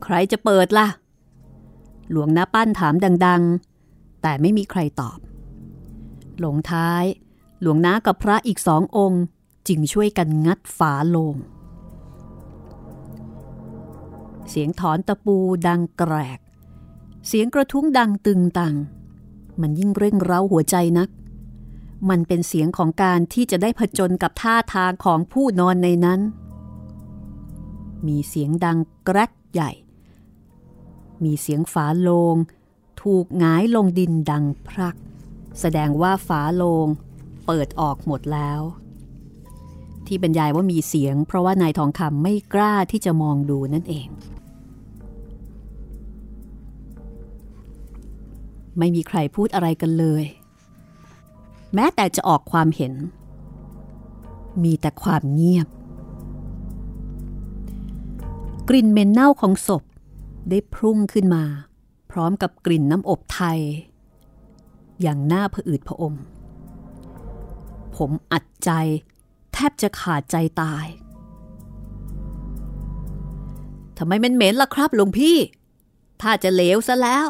[0.03, 0.87] ใครจะเปิดล่ะ
[2.11, 2.93] หลวงน้าปั้นถาม
[3.25, 3.41] ดัง
[3.83, 5.19] ๆ แต่ไม่มีใครตอบ
[6.39, 7.03] หลงท้าย
[7.61, 9.23] หลวงน้ากับพระอีกสององค์
[9.67, 11.35] จึงช่วยกันงัดฝาโลง
[14.49, 16.39] เสียงถอนตะปูดังแกรก
[17.27, 18.75] เสียงกระทุ้งดังตึงตัง
[19.61, 21.09] มันยิ่งเร่งเร้าหัวใจนัก
[22.09, 26.19] มันเป็นเสียงของการที่จะได้ผจญกับท่าทางของผู้นอนในนั้น
[28.07, 29.71] มีเสียงดังแกรกใหญ่
[31.23, 32.35] มีเสียงฝาโลง
[33.01, 34.95] ถูกหงายลงดินดังพรัก
[35.59, 36.87] แสดงว่าฝาโลง
[37.45, 38.61] เปิดออกหมดแล้ว
[40.07, 44.07] ที่บรรยายว่ามีเสียง เพราะว่านายทองคำไม่กล้าที่จะมองดูนั่นเอง
[48.77, 50.23] ไม่มีใครพูดอะไรกันเลย
[51.73, 52.93] แม้แต่จะออกความเห็น
[54.63, 55.67] มีแต่ความเงียบ
[58.69, 59.83] กลิ่นเหม็นเน่าของศพ
[60.49, 61.43] ได้พุ่งขึ้นมา
[62.11, 63.59] พร้อมกับกลิ่นน้ำอบไทย
[65.01, 66.13] อย่างน่าผอืดผอม
[67.95, 68.71] ผมอัดใจ
[69.53, 70.85] แทบจะขาดใจตาย
[73.97, 75.37] ทำไมมันเหม็นล่ะครับหลวงพี่
[76.21, 77.27] ถ้าจะเลวซะแล้ว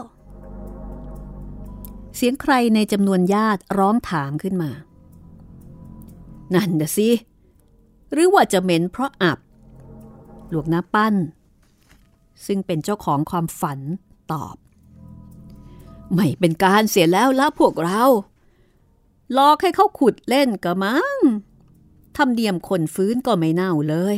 [2.20, 4.72] เสียงใครในจำนวนญาติร้องถามขึ้นมา
[6.56, 7.10] นั่นนะสิ
[8.12, 9.40] หรือว่าจะเหม็นเพราะอับ
[10.50, 11.16] หลวงน้าปั้น
[12.46, 13.80] ซึ่งเป็นเจ้าของความฝัน
[14.32, 14.56] ตอบ
[16.14, 18.04] ไม่เป็นการเสียแล้วละพวกเรา
[19.38, 21.18] ลอกให้เขาขุดเล่นก็มั้ง
[22.18, 24.18] ทำเดียมคนฟื้นก็ไม่เน่าเลย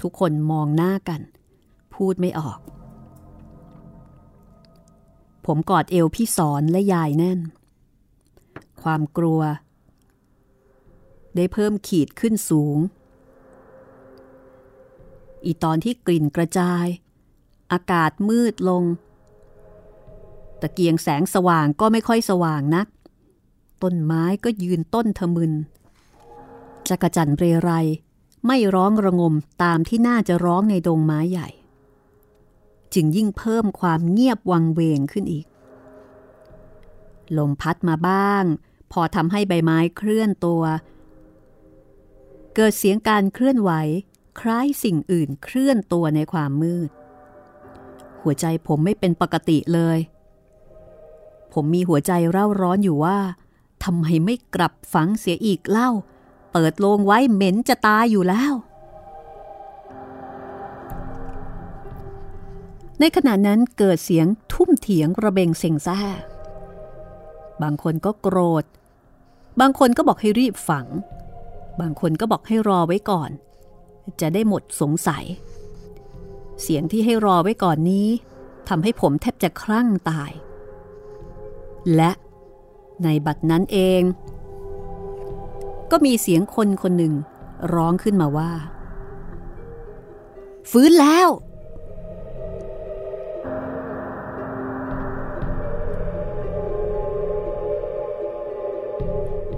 [0.00, 1.20] ทุกคนมองหน้ากัน
[1.94, 2.58] พูดไม่ออก
[5.46, 7.40] ผมกอดเอวพี่สอนและยายแน่น
[8.82, 9.40] ความกลัว
[11.36, 12.78] ได้เพิ่มขีดขึ้นสูง
[15.44, 16.86] อีตอนที่กลิ่นกระจาย
[17.72, 18.84] อากาศมืดลง
[20.60, 22.86] ตะเกียงแสงสว่างก็ไม่ค่อยสว่างนัก
[23.82, 25.52] ต้นไม้ก็ยืนต้นทะมึน
[26.88, 27.70] จักจันเรไร
[28.46, 31.48] ไม่ร้องระงมตามที่น่าจะร้องในดงไม้ใหญ่
[32.94, 35.46] จึงยิ่งเพิ่มความเงียบวังเวงขึ้นอีก
[37.36, 38.44] ลมพัดมาบ้าง
[38.92, 40.62] พอทำให้ใบไม้เคลื่อนตัว
[42.54, 43.70] เกิดเสียงการเคลื่อนไหว
[44.40, 46.90] คล้ายสิ่งอื่นเคลื่อนตัวในความมืด
[48.22, 49.98] หัวใจผมไม่เป็นปกติเลย
[51.52, 53.18] ผมมีหัวใจเร่าร้อนอยู่ว่า
[53.84, 55.90] ทำไมไม่กลับฝังเสียอีกเล่า
[56.52, 58.52] เปิดโลงไว้เหม็นจะตายอยู่แล้ว
[63.00, 66.00] ในขณะนั้นเกิดเสียงทุ่มเถียงระเบงเซ็งแซ่
[67.62, 68.64] บางคนก็โกรธ
[69.60, 70.86] บางคนก็บอกให้รีบฝัง
[71.80, 73.30] บางคนก็บอกให้รอไว้ก่อน
[74.20, 75.24] จะได้หมดสงสัย
[76.62, 78.08] เสียงที่ให้รอไว้ก่อนนี้
[78.68, 80.32] ทำให้ผมแทบจะคลั่งตาย
[81.94, 82.10] และ
[83.04, 84.02] ในบัดนั้นเอง
[85.90, 87.14] ก็มีเสียงคนคนหนึ่ง
[87.74, 88.52] ร้องขึ้นมาว่า
[90.70, 91.28] ฟื้นแล้ว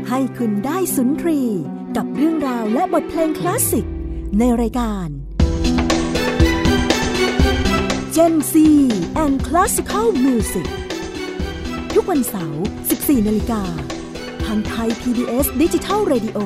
[0.09, 1.41] ให้คุณได้สุนทรี
[1.97, 3.85] กับเรื่องราวและบทเพลงคลาสสิก
[4.39, 5.07] ในรายการ
[8.15, 8.53] Gen C
[9.23, 10.67] and Classical Music
[11.93, 12.63] ทุกวันเสาร์
[12.95, 13.63] 14 นาฬิกา
[14.45, 16.39] ทางไทย PBS Digital Radio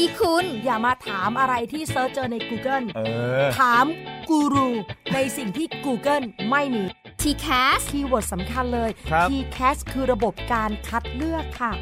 [0.00, 3.00] ที่คุณ อย่ามาถามอะไรที่เซิร์ชเจอใน Google เอ
[3.44, 3.84] อถาม
[4.28, 4.68] กูรู
[5.14, 6.84] ในสิ่งที่ Google ไม่มี
[7.20, 11.72] TCAS keyword สำคัญเลย ครับ TCAS คือระบบการคัดเลือกค่ะ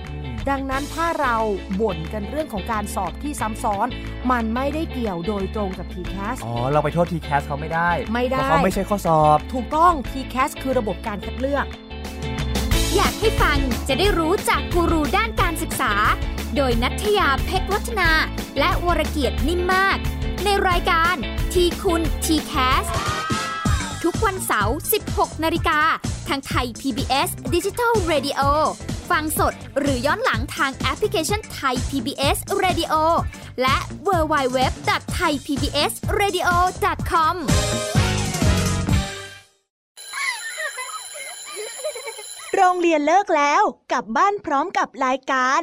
[0.51, 1.37] ดังนั้นถ้าเรา
[1.81, 3.89] บ่นกันเรื่องของการสอบที่ซ้ำซ้อน
[4.31, 11.67] มันไม่ได้เกี่ยวโดยตรงกับ TCAS อ๋อ เราไปโทษ TCAS เขาไม่ได้ไม่ได้ เพราะเขาไม่ใช่ข้อสอบ ถูกต้อง TCAS คือระบบการคัดเลือก
[12.97, 15.93] อยากให้ฟังจะได้รู้จากกูรูด้านการศึกษา
[16.57, 18.11] โดยนัทยาเพชรวัฒนา
[18.59, 19.99] และวรเกียดนิ่มมาก
[20.45, 21.15] ในรายการ
[21.53, 22.85] ทีคุณทีแคส
[24.05, 24.77] ทุกวันเสาร์
[25.11, 25.81] 16 นาฬิกา
[26.29, 28.41] ทางไทย PBS Digital Radio
[29.11, 32.95] ฟังสดหรือย้อนหลังทางแอปพลิเคชันไทย PBS Radio
[33.63, 33.77] และ
[34.09, 34.59] w w w
[34.89, 36.49] t h a i PBS Radio
[37.11, 37.37] com
[42.55, 45.63] โรงเรียนเลิกแล้ว กลับบ้านพร้อมกับรายการ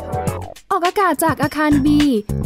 [0.73, 1.99] ออกอากาศจากอาคารบี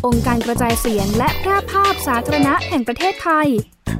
[0.05, 3.47] องค์การกระจายเสียงและแพร่ภาพสาธารณะแห่งประเทศไทย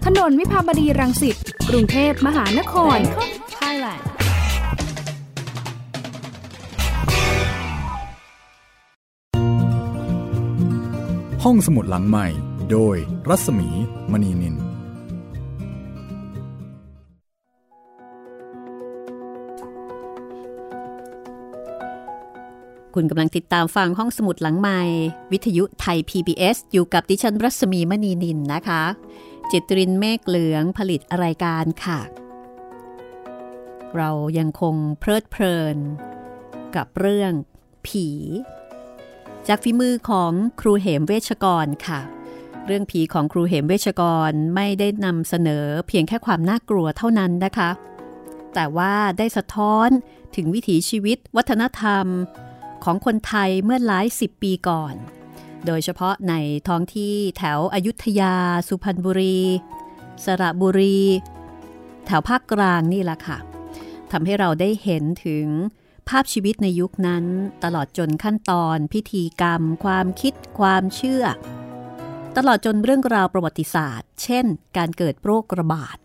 [0.06, 1.36] ถนนวิภาวดีรังสิต
[1.70, 2.98] กรุงเทพมหานคร
[3.60, 4.04] Thailand
[11.44, 12.28] ห้องสมุดหลังใหม่
[12.72, 12.96] โดย
[13.30, 13.70] รัศมี
[14.12, 14.56] มณีนิน
[22.96, 24.82] คุณกำลังติดตามฟังห้องสมุดหลังใหม่
[25.32, 28.84] วิทยุไทย PBS อยู่กับดิฉันรัศมีมณีนินนะคะ
[29.52, 32.00] จิตรินเมฆเหลืองผลิตรายการค่ะ
[33.98, 35.78] เรายังคงเพลิดเพลิน
[36.76, 37.32] กับเรื่อง
[37.88, 38.08] ผี
[39.48, 40.32] จากฝีมือของ
[40.62, 42.00] ครูเหมเวชกรค่ะ
[42.66, 47.70] เรื่องผีของครูเหมเวชกรไม่ได้นำเสนอเพียงแค่ความน่ากลัวเท่านั้นนะคะ
[48.54, 49.90] แต่ว่าได้สะท้อน
[50.36, 52.08] ถึงวิถีชีวิต วัฒนธรรม
[52.86, 54.94] ของคนไทยเมื่อหลายสิบปีก่อน
[55.66, 56.34] โดยเฉพาะใน
[56.68, 58.36] ท้องที่แถวอยุธยา
[58.68, 59.40] สุพรรณบุรี
[60.26, 61.00] สระบุรี
[62.06, 63.38] แถวภาคกลางนี่แหละค่ะ
[64.12, 65.48] ทำให้เราได้เห็นถึง
[66.10, 67.26] ภาพชีวิตในยุคนั้น
[67.64, 71.24] ตลอดจนขั้นตอน พิธีกรรม ความคิด ความเชื่อ
[72.38, 74.46] ตลอดจนเรื่องราวประวัติศาสตร์ เช่น
[74.78, 75.98] การเกิดโรคระบาด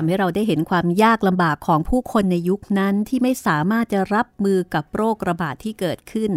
[0.00, 6.32] ทำให้เราได้เห็นความยากลำบากของผู้คนในยุคนั้นที่ไม่สามารถจะรับมือกับโรคระบาดที่เกิดขึ้น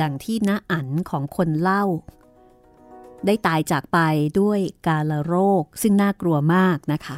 [0.00, 1.84] ดังที่น้าอันของคนเล่า
[3.26, 3.98] ได้ตายจากไป
[4.40, 7.16] ด้วยกาลโรคซึ่งน่ากลัวมากนะคะ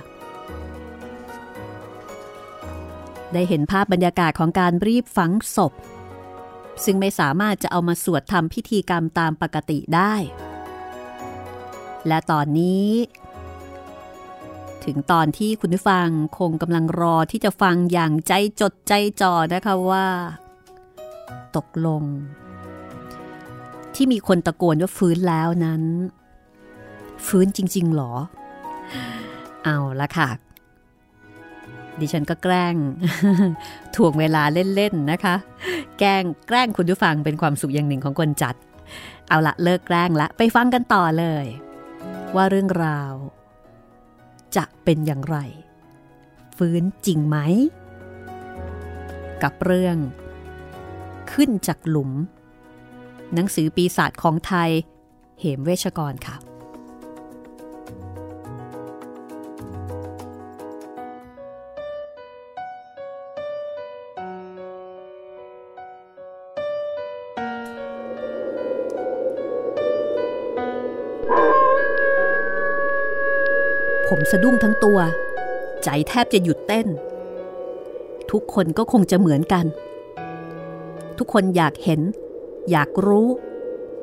[3.33, 5.73] ได้เห็นภาพบรรยากาศของการรีบฝังศพ
[6.85, 10.15] ซึ่งไม่สามารถจะเอามาสวดทำพิธีกรรมตามปกติได้
[12.07, 12.89] และตอนนี้
[14.85, 20.07] ถึงตอนที่คุณผู้ฟังคงกำลังรอที่จะฟังอย่างใจจดใจจ่อนะคะว่า
[21.57, 22.03] ตกลง
[23.95, 25.83] ที่มีคนตะโกนว่าฟื้นแล้วนั้น
[27.27, 28.13] ฟื้นจริง ๆหรอ
[29.65, 30.29] เอาละค่ะ
[32.01, 32.75] ดิฉันก็แกล้ง
[33.95, 34.43] ถ่วงเวลา
[34.75, 35.35] เล่น ๆ นะคะ
[35.99, 38.55] แกล้งแกล้งคุณผู้ฟังเป็นความสุขอย่างหนึ่งของคนจัด
[39.29, 41.47] เอาละเลิกแกล้งละ ไปฟังกันต่อเลย
[42.37, 43.13] ว่าเรื่องราว
[44.57, 45.37] จะเป็นอย่างไร
[46.57, 47.37] ฟื้นจริงไหม
[49.43, 49.97] กับเรื่อง
[51.33, 52.11] ขึ้นจากหลุม
[53.35, 54.71] หนังสือปีศาจของไทย
[55.41, 56.37] เหมเวชกรค่ะ
[74.17, 74.99] ผมสะดุ้งทั้งตัว
[75.85, 76.87] ใจแทบจะหยุดเต้น
[78.31, 79.67] ทุกคนก็คงจะเหมือนกัน
[81.19, 82.01] ทุกคนอยากเห็น
[82.71, 83.29] อยากรู้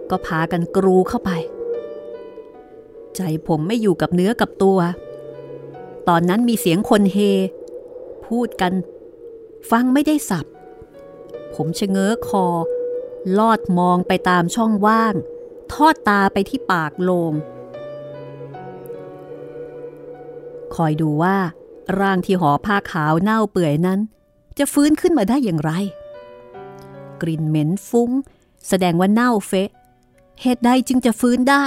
[0.09, 1.31] ก็พากันกรูเข้าไป
[3.15, 4.79] ใจผมไม่อยู่กับเนื้อกับตัว
[6.07, 7.17] ตอนนั้นมีเสียงคนเฮ
[8.27, 8.73] พูดกัน
[9.71, 10.45] ฟังไม่ได้สับ
[11.55, 12.45] ผมชะเง้อคอ
[13.37, 15.15] ลอดมองไปตามช่องว่าง
[15.73, 17.35] ทอดตาไปที่ปากโลง
[20.75, 21.37] คอยดูว่า
[21.99, 23.99] ร่างที่ห่อผ้าขาวเน่าเปื่อยนั้น
[24.57, 25.71] จะฟื้นขึ้นมาได้อย่างไร
[27.21, 28.09] กลิ่นเหม็นฟุ้ง
[28.67, 29.69] แสดงว่าเน่าเฟะ
[30.41, 31.65] เหตุใดจึงจะฟื้นได้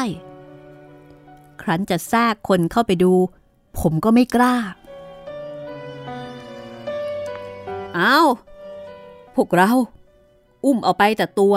[1.62, 3.12] ครั้นจะแทรกคนเข้าไปดู
[3.78, 4.54] ผมก็ไม่กล้า
[7.94, 8.18] เอา
[9.34, 9.72] พวกเรา
[10.64, 11.54] อุ้มเอาไปแต่ตัว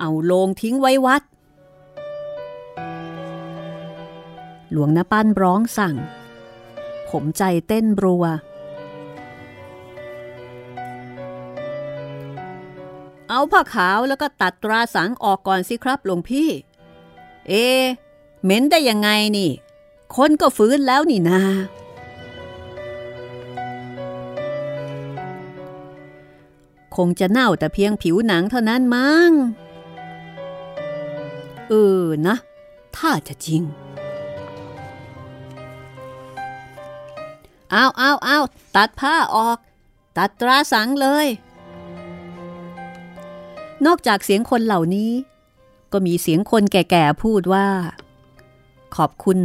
[0.00, 1.22] เอาโลงทิ้งไว้วัด
[4.76, 5.96] หลวงนาปั้นร้องสั่ง
[7.08, 8.24] ผมใจเต้นรัว
[13.28, 16.48] เอาผ้าขาวแล้วก็ตัดตราสังออกก่อนสิครับหลวงพี่
[17.48, 17.52] เอ
[18.42, 19.50] เหม็นได้ยังไงนี่
[20.16, 21.40] คนก็ฟื้นแล้วนี่นา
[26.96, 29.30] คงจะเน่าแต่เพียงผิวหนังเท่านั้นมั้ง
[31.68, 32.36] เออนะ
[32.96, 33.62] ถ้าจะจริง
[37.74, 38.38] อาเอาเอา
[38.76, 39.58] ตัดผ้าออก
[40.16, 41.26] ตัดตราสังเลย
[43.86, 45.12] นอกจากเสียงคนเหล่านี้
[45.92, 47.68] ก็มีเสียงคนแก่ๆพูดว่า
[48.96, 49.38] ขอบคุณ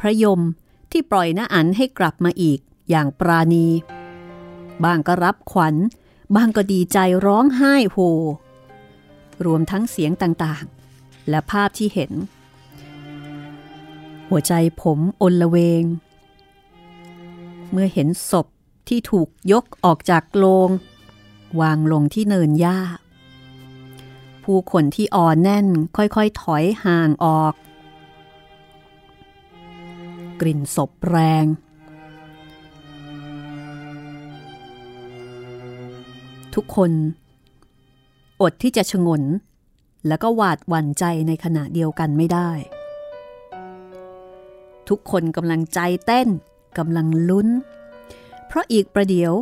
[0.00, 0.40] พระยม
[0.90, 2.58] ที่ปล่อยน้าอันให้กลับมาอีก
[2.90, 3.66] อย่างปราณี
[4.84, 5.74] บางก็รับขวัญ
[6.34, 7.96] บางก็ดีใจร้องไห้โฮ
[9.44, 12.12] รวมทั้งเสียงต่างๆ และภาพที่เห็น
[14.28, 14.52] หัวใจ
[14.82, 15.82] ผมอนละเวง
[17.70, 18.46] เมื่อเห็นศพ
[18.88, 20.70] ที่ถูกยกออกจากโลง
[21.60, 22.80] วางลงที่เนินหญ้า
[24.44, 27.54] ผู้คนที่อ่อนแน่นค่อยๆ ถอยห่างออก
[30.40, 31.44] กลิ่นศพแรง
[36.54, 36.92] ทุกคน
[38.40, 39.22] อดที่จะชงน
[40.08, 42.50] แล้วก็หวาดหวั่นใจในขณะเดียวกันไม่ได้
[44.88, 46.28] ทุกคนกำลังใจเต้น
[46.78, 47.48] กำลังลุ้น
[48.46, 49.32] เพราะอีกประเดี๋ยว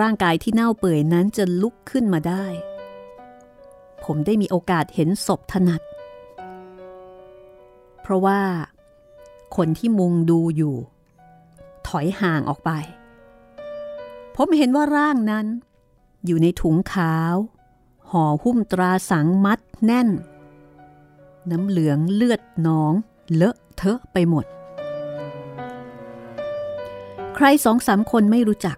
[0.00, 2.44] ร่างกายที่เน่าเปื่อยนั้นจะลุกขึ้นมาได้
[4.04, 5.82] ผมได้มีโอกาสเห็นศพถนัด
[8.00, 8.40] เพราะว่า
[9.56, 10.76] คนที่มุงดูอยู่
[11.88, 12.70] ถอยห่างออกไป
[14.36, 15.46] ผมเห็นว่าร่างนั้น
[16.26, 17.34] อยู่ในถุงขาว
[18.10, 20.08] ห่อหุ้มตราสังมัดแน่น
[21.50, 22.92] น้ำเหลืองเลือดนอง
[23.34, 24.44] เลอะเทอะไปหมด
[27.34, 28.76] ใครสองสามคนไม่รู้จัก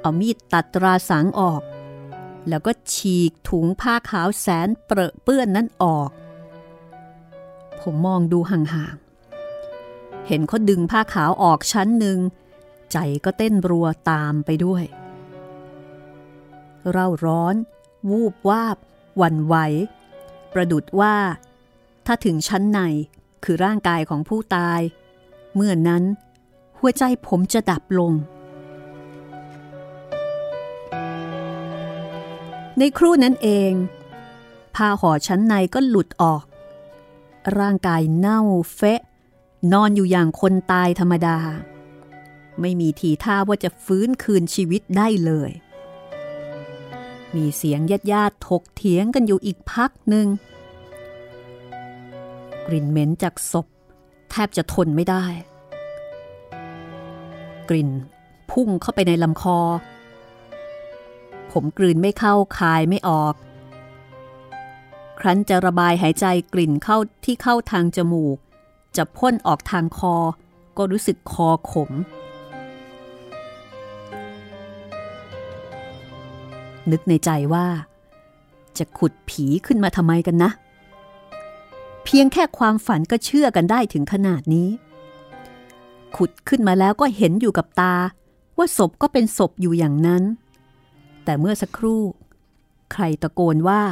[0.00, 1.62] เอามีดตัดตราสังออก
[2.48, 6.10] แล้วก็ฉีกถุงผ้าขาวแสนเปรอะเปื้อนนั้นออก
[7.80, 12.18] ผมมองดูห่างๆ เห็นเขาดึงผ้าขาวออกชั้นหนึ่ง
[12.92, 14.84] ใจก็เต้นรัวตามไปด้วย
[16.90, 17.54] เร่าร้อน
[18.10, 18.76] วูบวาบ
[19.20, 19.54] วันไหว
[20.52, 21.16] ประดุดว่า
[22.06, 22.80] ถ้าถึงชั้นใน
[23.44, 24.80] คือร่างกายของผู้ตาย
[25.54, 26.02] เมื่อนนั้น
[26.88, 28.12] หัวใจผมจะดับลง
[32.78, 33.72] ในครู่นั้นเอง
[34.74, 36.44] ผ้าห่อชั้นในก็หลุดออก
[37.58, 38.40] ร่างกายเน่า
[38.74, 39.00] เฟะ
[39.72, 41.38] นอนอยู่อย่างคนตายธรรมดา
[42.60, 45.50] ไม่มีทีท่าว่าจะฟื้นคืนชีวิตได้เลย
[47.34, 50.26] มีเสียงญาติญาติถกเถียงกันอยู่อีกพักหนึ่ง
[52.66, 53.66] กลิ่นเหม็นจากศพ
[54.30, 55.26] แทบจะทนไม่ได้
[57.68, 57.90] กลิ่น
[58.50, 59.58] พุ่งเข้าไปในลำคอ
[61.52, 63.34] ผมกลืนไม่เข้าคายไม่ออก
[65.20, 68.38] ครั้นจะระบายหายใจกลิ่นเข้าที่เข้าทางจมูก
[68.96, 70.14] จะพ่นออกทางคอ
[70.76, 71.90] ก็รู้สึกคอขม
[76.90, 77.66] นึกในใจว่า
[78.78, 80.50] จะขุดผีขึ้นมาทำไมกันนะ
[82.04, 84.68] เพียงแค่ความฝันก็เชื่อกันได้ถึงขนาดนี้
[86.16, 87.94] ขุดขึ้นมาแล้วก็เห็นอยู่กับตา
[88.58, 90.22] ว่าศพก็เป็นศพอยู่อย่างนั้น
[91.24, 92.02] แต่เมื่อสักครู่
[92.92, 93.82] ใครตะโกนว่า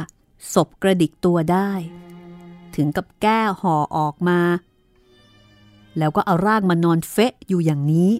[0.53, 1.69] ศพกระดิกตัวได้
[2.75, 4.39] ถึงกับแก้ห่อออกมา
[5.97, 8.11] แล้วก็เอาร่างมานอนเฟะอยู่อย่างนี้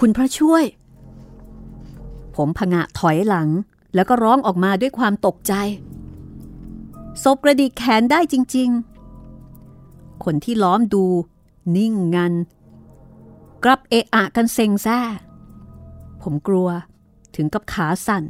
[0.00, 0.64] คุณพระช่วย
[2.36, 3.48] ผมผงะถอยหลัง
[3.94, 5.54] แล้วก็ร้องออกมาด้วยความตกใจ
[7.22, 8.70] ศพกระดิกแขนได้จริง
[9.46, 11.04] ๆ คนที่ล้อมดู
[11.76, 12.34] นิ่งงัน
[13.64, 15.00] กลับเอะอะกันเซ็งแซ่
[16.22, 16.68] ผมกลัว
[17.34, 18.24] ถึงกับขาสั่น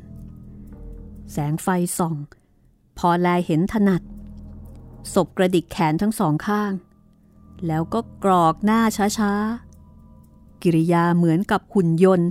[1.32, 1.68] แสงไฟ
[1.98, 2.14] ส่อง
[2.98, 4.02] พอแลเห็นถนัด
[5.14, 6.72] ศพกระดิกแขนทั้งสองข้าง
[7.66, 8.80] แล้วก็กรอกหน้า
[9.18, 9.69] ช้าๆ
[10.62, 12.28] กิริยาเหมือนกับหุ่นยนต์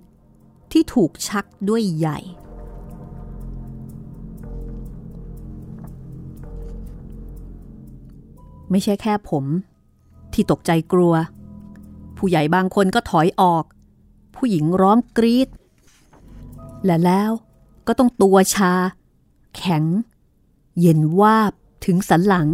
[0.72, 2.20] ที่ถูกชักด้วยใหญ่
[8.72, 9.46] ไม่ใช่แค่ผม
[10.34, 11.14] ที่ตกใจกลัว
[12.18, 13.64] ผู้ใหญ่บางคนก็ถอยออก
[14.36, 15.50] ผู้หญิงร้องกรีด
[16.86, 17.32] และแล้ว
[17.88, 18.74] ก็ต้องตัวชา
[19.58, 19.84] แข็ง
[20.80, 21.52] เย็นวาบ
[21.86, 22.48] ถึงสันหลัง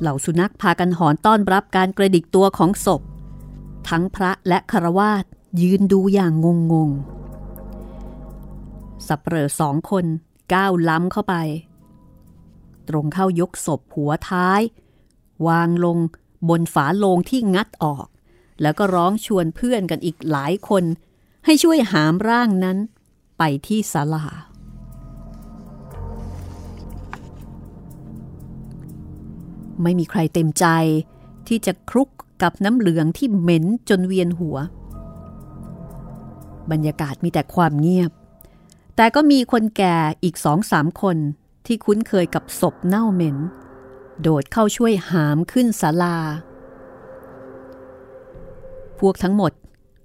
[0.00, 3.02] เหล่าสุนัขพากันหอนต้อนรับการกระดิกตัวของศพ
[3.88, 5.24] ทั้งพระและคารวาส
[5.62, 6.90] ยืนดูอย่างงงง
[9.06, 10.04] สับเปลอสองคน
[10.54, 11.34] ก้าวล้ำเข้าไป
[12.88, 14.60] ตรงเข้ายกศพหัวท้าย
[15.46, 15.98] วางลง
[16.48, 18.06] บนฝาโลงที่งัดออก
[18.62, 20.84] แล้วก็ร้องชวนเพื่อนกันอีกหลายคน
[21.44, 22.78] ให้ช่วยหามร่างนั้น
[23.38, 24.24] ไปที่ศาลา
[29.82, 30.66] ไม่มีใครเต็มใจ
[31.48, 32.08] ที่จะคลุก
[32.42, 34.56] กับน้ำเหลืองที่เหม็นจนเวียนหัว
[36.70, 38.10] บรรยากาศมีแต่ความเงียบ
[38.96, 41.16] แต่ก็มีคนแก่อีกสองสามคน
[41.66, 43.36] ที่คุ้นเคยกับศพเน่าเหม็น
[44.20, 46.18] โดดเข้าช่วยหามขึ้นศาลา
[48.98, 49.52] พวกทั้งหมด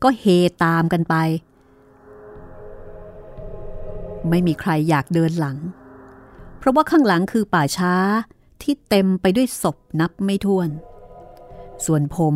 [0.03, 0.25] ก็เฮ
[0.63, 1.15] ตามกันไป
[4.29, 5.57] ไม่มีใครอยากเดินหลัง
[6.57, 7.95] เพราะว่าข้างหลังคือป่าช้า
[8.61, 10.69] ที่เต็มไปด้วยศพนับไม่ถ้วน
[11.85, 12.35] ส่วนผม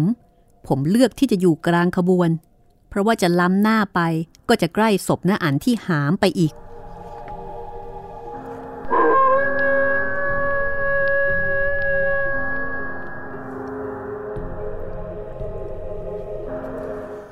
[0.68, 2.30] ผมเลือกที่จะอยู่กลางขบวน
[2.90, 4.00] เพราะว่าจะล้ำหน้าไป
[4.50, 6.54] ก็จะใกล้ศพน้าอันที่หามไปอีก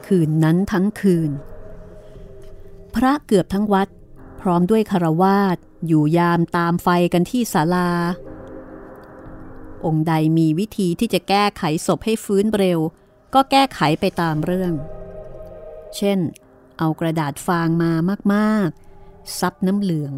[0.05, 1.31] คืนนั้นทั้งคืน
[2.95, 3.87] พระเกือบทั้งวัด
[4.41, 5.57] พร้อมด้วยคารวาส
[5.87, 7.89] อยู่ยามตามไฟกันที่ศาลา
[9.85, 12.79] องค์ใดมีวิธีที่จะแก้ไขศพให้ฟื้นเร็ว
[13.33, 14.73] ก็แก้ไขไปตามเรื่อง
[15.95, 16.19] เช่น
[16.79, 17.91] เอากระดาษฟางมา
[18.33, 20.13] มากๆ ซับน้ำเหลือง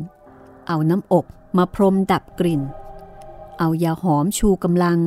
[0.67, 1.25] เอาน้ำอบ
[1.57, 2.61] มาพรมดับกลิ่น
[3.59, 4.99] เอายาหอมชูกำลัง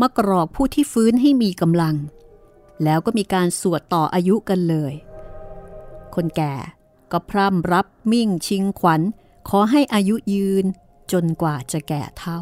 [0.00, 1.96] มากรอกผู้ที่ฟื้นให้มีกำลัง
[2.84, 4.94] แล้วก็มีการสวดต่ออายุกันเลย
[6.14, 6.54] คนแก่
[7.12, 9.00] ก็พร่ำรับมิ่งชิงขวัญ
[9.48, 10.64] ขอให้อายุยืน
[11.12, 12.40] จนกว่าจะแก่เท่า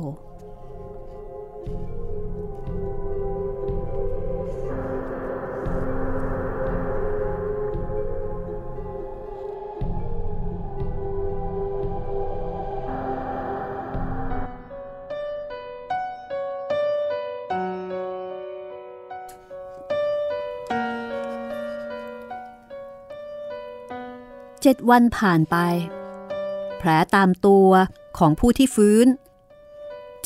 [24.64, 25.56] เจ็ดวันผ่านไป
[26.78, 27.68] แผลตามตัว
[28.18, 29.06] ของผู้ที่ฟื้น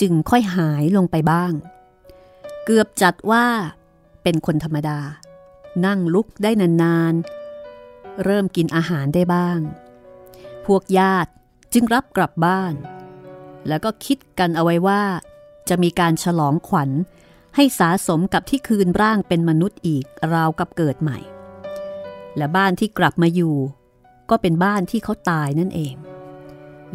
[0.00, 1.52] จึงค่อยหายลงไปบ้าง
[2.64, 3.46] เกือบจัดว่า
[4.22, 5.00] เป็นคนธรรมดา
[5.86, 9.58] นั่งลุกได้นานๆ เริ่มกินอาหารได้บ้าง
[10.66, 11.30] พวกญาติ
[11.72, 12.74] จึงรับกลับบ้าน
[13.68, 15.02] แล้วก็คิดกันเอาไว้ว่า
[15.68, 16.90] จะมีการฉลองขวัญ
[17.56, 21.18] ให้สาสมกับที่คืนร่างเป็นมนุษย์อีกราวกับเกิดใหม่
[22.36, 23.56] และบ้านที่กลับมาอยู่
[24.30, 25.94] ก็เป็นบ้านที่เขาตายนั่นเอง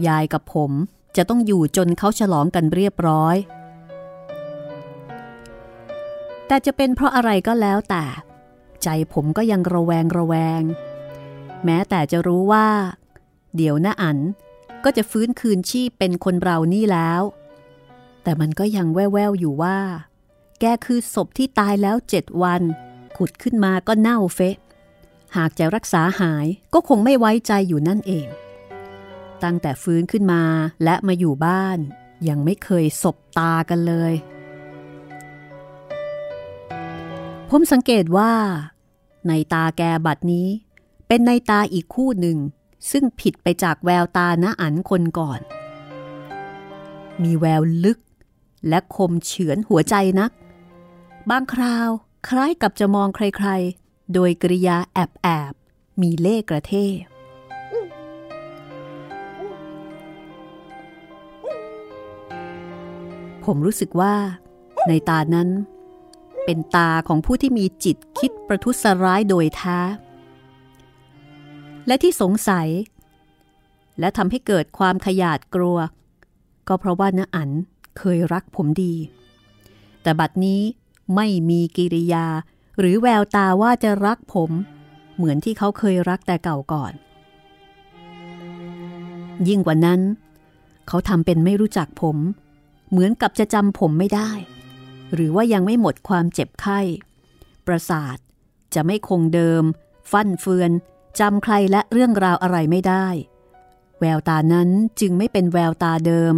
[0.07, 0.71] ยายกับผม
[1.17, 3.35] จะต้องอยู่จนเขาฉลองกันเรียบร้อย
[6.47, 8.05] แต่จะเป็นเพราะอะไรก็แล้วแต่
[8.83, 10.61] ใจผมก็ยังระแวงระแวง
[11.65, 12.67] แม้แต่จะรู้ว่า
[13.55, 14.17] เดี๋ยวน้าอัน
[14.83, 17.21] ก็จะฟื้นคืนชีพเป็นคนเรานี่แล้ว
[18.23, 19.77] แต่มันก็ยังแว่วๆอยู่ว่า
[20.59, 22.61] แกคือศพที่ตายแล้วเจ็ดวัน
[23.17, 24.55] ขุดขึ้นมาก็เน่าเฟะ
[25.37, 28.27] หากจะรักษาหายก็คงไม่ไว้ใจอยู่นั่นเอง
[29.43, 30.43] ตั้งแต่ฟื้นขึ้นมา
[30.83, 31.77] และมาอยู่บ้าน
[32.27, 34.13] ยังไม่เคยสบตากันเลย
[37.49, 38.31] ผมสังเกตว่า
[39.27, 40.47] ในตาแกบัดนี้
[41.07, 42.37] เป็นในตาอีกคู่หนึ่ง
[42.91, 45.39] ซึ่งผิดไปจากแววตาณอันคนก่อน
[47.23, 47.99] มีแววลึก
[48.69, 50.31] และคมเฉือนหัวใจนัก
[51.29, 51.89] บางคราว
[52.27, 56.73] คล้ายกับจะมองใครๆ โดยกริยาแอบแอบๆมีเล่กระเท
[63.45, 64.15] ผมรู้สึกว่า
[64.87, 65.49] ในตานั้น
[66.45, 69.79] เป็นตาของผู้ที่มีจิตคิดประทุษร้ายโดยแท้
[71.87, 72.67] และที่สงสัย
[73.99, 75.77] และทำให้เกิดความขยาดกลัว
[76.67, 77.49] ก็เพราะว่าน้าอัน
[77.97, 78.95] เคยรักผมดี
[80.01, 80.61] แต่บัดนี้
[81.15, 82.25] ไม่มีกิริยา
[82.79, 84.51] หรือแววตาว่าจะรักผม
[85.15, 86.93] เหมือนที่เขาเคยรักแต่เก่าก่อน
[89.47, 90.01] ยิ่งกว่านั้น
[90.87, 92.17] เขาทำเป็นไม่รู้จักผม
[92.91, 94.31] เหมือนกับจะจำผมไม่ได้
[95.13, 96.79] หรือว่ายังไม่หมดความเจ็บไข้
[97.67, 98.17] ประสาท
[98.73, 99.63] จะไม่คงเดิม
[100.11, 100.71] ฟั่นเฟือน
[101.19, 103.07] จำใครและเรื่องราวอะไรไม่ได้
[103.99, 104.69] แววตานั้น
[104.99, 106.33] จึงไม่เป็นแววตาเดิม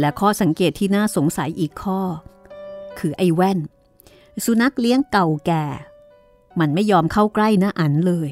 [0.00, 2.00] และข้อสังเกตที่น่าสงสัยอีกข้อ
[2.98, 3.58] คือไอ้แว่น
[4.44, 5.64] สุนัขเลี้ยงเก่าแก่
[6.60, 8.30] มันไม่ยอมเข้าใกล้น้าอันเลย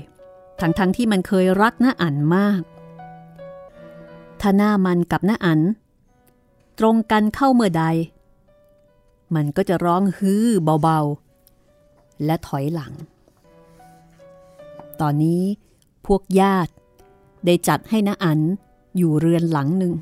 [0.61, 2.63] ทั้งๆทที่มันเคยรักน้าอันมาก
[4.41, 5.61] ถ้าหน้ามันกับน้าอัน
[6.79, 7.85] ตรงกันเข้าเมื่อใด
[9.35, 10.47] มันก็จะร้องฮือ
[10.83, 12.93] เบาๆ และถอยหลัง
[15.01, 15.43] ตอนนี้
[16.07, 16.73] พวกญาติ
[17.47, 18.41] ได้จัดให้น้าอัน
[18.97, 19.95] อยู่เรือนหลังหนึ่ง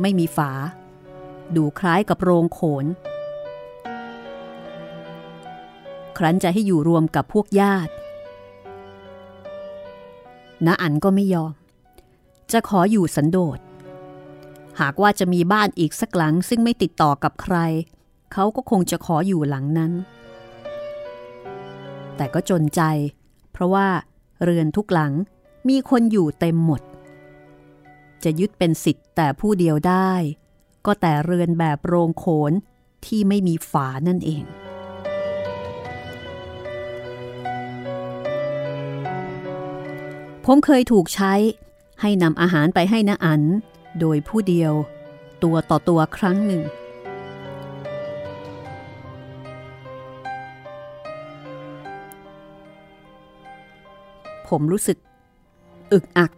[0.00, 0.50] ไม่มีฝา
[1.56, 2.86] ดูคล้ายกับโรงโขน
[6.16, 7.92] ครั้นจะให้อยู่รวมกับพวกญาติ
[10.66, 11.54] น้าอันก็ไม่ยอม
[12.52, 13.58] จะขออยู่สันโดษ
[14.82, 17.56] หากว่าจะมีบ้านอีกสักหลังซึ่งไม่ติดต่อกับใคร
[18.32, 19.92] เขาก็คงจะขออยู่หลังนั้น
[22.16, 22.80] แต่ก็จนใจ
[23.52, 23.88] เพราะว่า
[24.42, 25.12] เรือนทุกหลัง
[25.68, 26.82] มีคนอยู่เต็มหมด
[28.24, 30.12] จะยึดเป็นสิทธิ์แต่ผู้เดียวได้
[30.86, 32.52] ก็แต่เรือนแบบโรงโขน
[33.06, 34.44] ที่ไม่มีฝานั่นเอง
[40.44, 41.34] ผมเคยถูกใช้
[42.00, 43.42] ให้นำอาหารไปให้นาอัน
[44.00, 44.72] โดยผู้เดียว
[45.42, 46.62] ตัวต่อตัวครั้งหนึ่ง
[54.48, 54.98] ผมรู้สึก
[55.92, 56.32] อึกอัก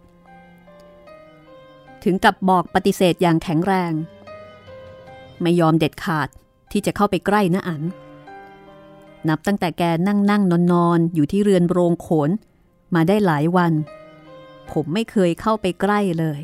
[2.04, 3.92] ถึงกับบอกปฏิเสธอย่างแข็งแรง
[5.42, 6.28] ไม่ยอมเด็ดขาด
[6.70, 7.82] ที่จะเข้าไปใกล้น้าอัน
[9.28, 12.30] นับตั้งแต่แกนั่งนั่งนอนนอนอยู่ที่เรือนโรงโขน
[12.94, 13.72] มาได้หลายวัน
[14.70, 16.40] ผมไม่เคยเข้าไปใกล้เลย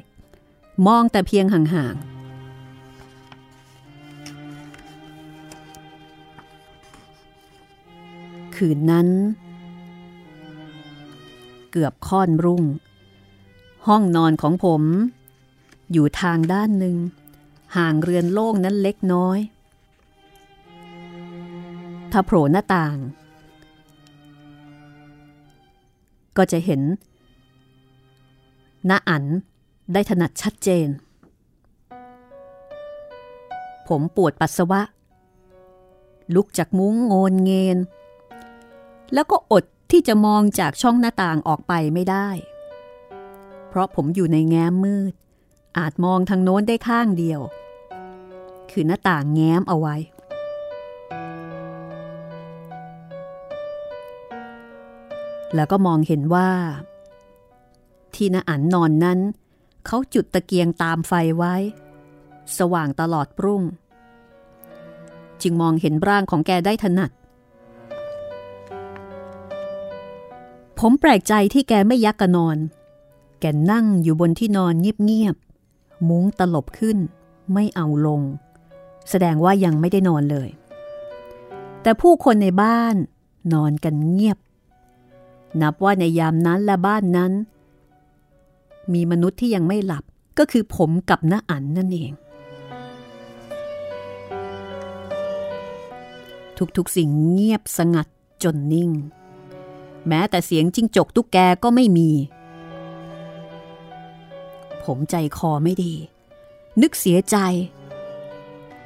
[0.87, 2.11] มองแต่เพียงห่างๆ
[8.57, 9.09] คืนนั้น
[11.71, 12.63] เกือบค่อนรุ่ง
[13.87, 14.83] ห้องนอนของผม
[15.93, 16.97] อยู่ทางด้านหนึ่ง
[17.77, 19.39] ห่างเรือนโล่งนั้นเล็กน้อย
[22.13, 22.97] ถ้าโผล่หน้าต่าง
[26.37, 26.81] ก็จะเห็น
[28.89, 29.25] น้าอัน
[29.93, 30.89] ได้ถนัดชัดเจน
[33.89, 34.81] ผมปวดปัสสาวะ
[36.35, 37.79] ลุกจากมุ้งโงนเงน
[39.15, 42.29] แล้วก็อดที่จะมองจากช่องหน้าต่างออกไปไม่ได้
[43.69, 45.15] เพราะผมอยู่ในแง้มมืด
[45.79, 47.41] อาจมองทางโน้นได้ข้างเดียว
[48.71, 49.97] คือหน้าต่างแง้มเอาไว้
[55.55, 56.51] แล้วก็มองเห็นว่า
[58.15, 59.19] ที่นาอันนอนนั้น
[59.87, 61.55] เขาจุดตะเกียงตามไฟไว้
[62.59, 63.63] สว่างตลอดรุ่ง
[65.43, 67.11] จึงมองเห็นร่างของแกได้ถนัด
[70.79, 72.57] ผมแปลกใจที่แกไม่ยักกะนอน
[73.41, 76.99] แกนั่งอยู่บนที่นอนเงียบๆ มุ้งตลบขึ้น
[77.53, 78.23] ไม่เอาลง
[79.09, 80.49] แสดงว่ายังไม่ได้นอนเลย
[81.83, 82.97] แต่ผู้คนในบ้าน
[83.53, 84.39] นอนกันเงียบ
[85.61, 87.33] นับว่าในยามนั้นและบ้านนั้น
[88.95, 90.05] มีมนุษย์ที่ยังไม่หลับ
[90.39, 92.13] ก็คือผมกับน้าอันนั่นเอง
[96.77, 98.07] ทุกๆสิ่งเงียบสงัด
[98.43, 98.91] จนนิ่ง
[100.09, 102.11] แม้แต่เสียงจิ้งจกตุ๊กแกก็ไม่มี
[104.85, 105.95] ผมใจคอไม่ดี
[106.83, 107.37] นึกเสียใจ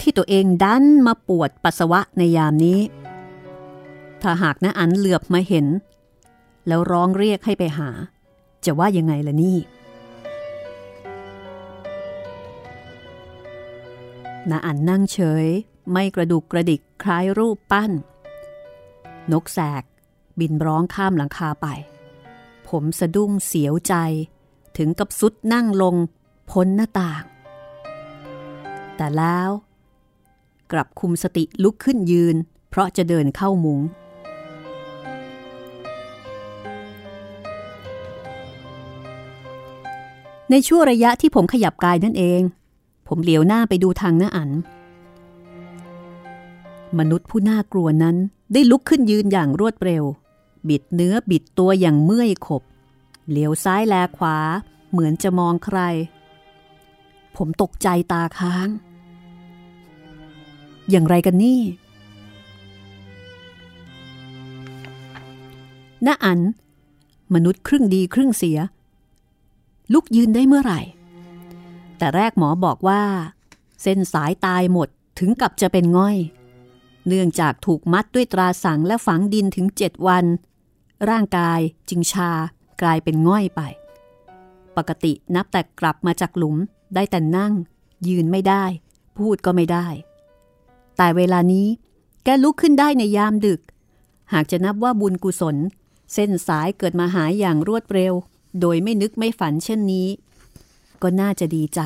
[0.00, 2.80] ที่ตัวเองดันมาปวดปัสสาวะในยามนี้
[4.22, 5.66] ถ้าหากน้าอันเหลือบมาเห็น
[6.66, 7.90] แล้วร้องเรียกให้ไปหา
[8.64, 9.56] จะว่ายังไงล่ะนี่
[14.50, 15.46] นาอันนั่งเฉย
[15.92, 17.92] ไม่กระดุกกระดิกคล้ายรูปปั้น
[19.32, 19.84] นกแสก
[20.40, 21.66] บินร้องข้ามหลังคาไป
[22.68, 23.94] ผมสะดุ้งเสียวใจ
[24.76, 25.96] ถึงกับสุดนั่งลง
[26.50, 27.22] พ้นหน้าต่าง
[28.96, 29.50] แต่แล้ว
[30.72, 32.36] กลับคุมสติลุกขึ้นยืน
[32.70, 33.80] เพราะจะเดินเข้ามุง
[40.50, 42.42] ในช่วงระยะที่ผมขยับกายนั่นเอง
[43.06, 44.50] ผมเหลียวหน้าไปดูทางหน้าอัน
[46.98, 48.16] มนุษย์ผู้น่ากลัวนั้น
[48.52, 50.04] ได้ลุกขึ้นยืนอย่างรวดเร็ว
[50.68, 52.62] บิดเนื้อบิดตัวอย่างเมื่อยขบ
[53.28, 54.36] เหลียวซ้ายแลขวา
[54.90, 55.78] เหมือนจะมองใคร
[57.36, 58.68] ผมตกใจตาค้าง
[60.90, 61.60] อย่างไรกันนี่
[66.06, 66.40] น้าอัน
[67.34, 68.58] มนุษย์ครึ่งดีครึ่งเสีย
[69.92, 70.80] ลุกยืนได้เมื่อไหร่
[71.98, 73.02] แต่แรกหมอบอกว่า
[73.82, 74.88] เส้นสายตายหมด
[75.18, 76.18] ถึงกับจะเป็นง่อย
[77.06, 80.24] เนื่องจากถูกมัดด้วยตราสังและฝังดินถึงเจ็ดวัน
[81.08, 82.30] ร่างกายจึงชา
[82.82, 83.60] กลายเป็นง่อยไป
[84.76, 86.56] ปกตินับแต่กลับมาจากหลุม
[86.94, 87.52] ได้แต่นั่ง
[88.08, 88.64] ยืนไม่ได้
[89.18, 89.86] พูดก็ไม่ได้
[90.96, 91.66] แต่เวลานี้
[92.24, 93.60] แกลุกขึ้นได้ในยามดึก
[94.32, 95.56] หากจะนับว่าบุญกุศล
[96.14, 98.14] เส้นสายเกิดมาหายอย่างรวดเร็ว
[98.60, 100.08] โดยไม่นึกไม่ฝันเช่นนี้
[101.04, 101.80] ก็น่าจะดีใจ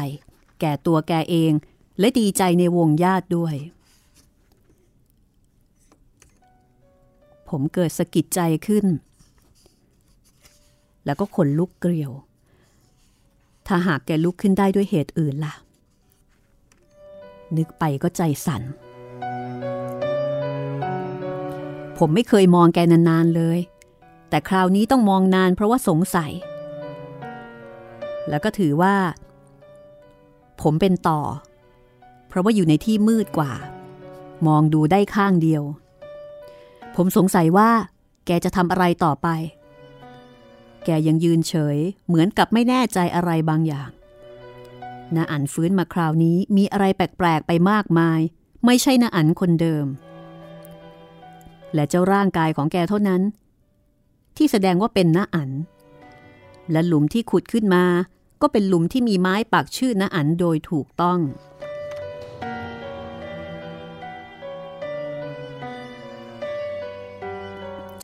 [0.61, 1.53] แก่ตัวแกเอง
[1.99, 3.55] และดีใจในวงญาติด้วย
[7.49, 8.87] ผมเกิดสะกิดใจขึ้น
[11.05, 12.12] แล้วก็ขนลุกเกลียว
[13.66, 15.55] ถ้าหากแกลุกขึ้นได้ด้วยเหตุอื่นล่ะ
[17.57, 18.62] นึกไปก็ใจสั่น
[21.99, 23.59] ผมไม่เคยมองแกนานๆเลย
[24.29, 26.33] แต่คราวนี้ต้องมองนานเพราะว่าสงสัย
[28.29, 28.95] แล้วก็ถือว่า
[30.62, 31.20] ผมเป็นต่อ
[32.29, 33.53] เพราะว่าอยู่ในที่มืดกว่า
[34.47, 35.62] มองดูได้ข้างเดียว
[36.97, 37.70] ผมสงสัยว่า
[38.26, 39.29] แกจะทำอะไรต่อไป
[40.85, 43.91] แกยังยืนเฉย เหมือนกับไม่แน่ใจอะไรบางอย่าง
[45.14, 48.20] น้าอันฟื้นมาคราวนี้มีอะไรแปลก ๆ ไปมากมาย
[48.66, 49.87] ไม่ใช่น้าอันคนเดิม
[51.74, 53.22] และเจ้าร่างกายของแกเท่านั้น
[54.37, 55.51] ที่แสดงว่าเป็นน้าอัน
[56.72, 57.85] และหลุมที่ขุดขึ้นมา
[58.43, 61.20] ก็เป็นหลุมที่มีไม้ปักชื่อน้าอันโดยถูกต้อง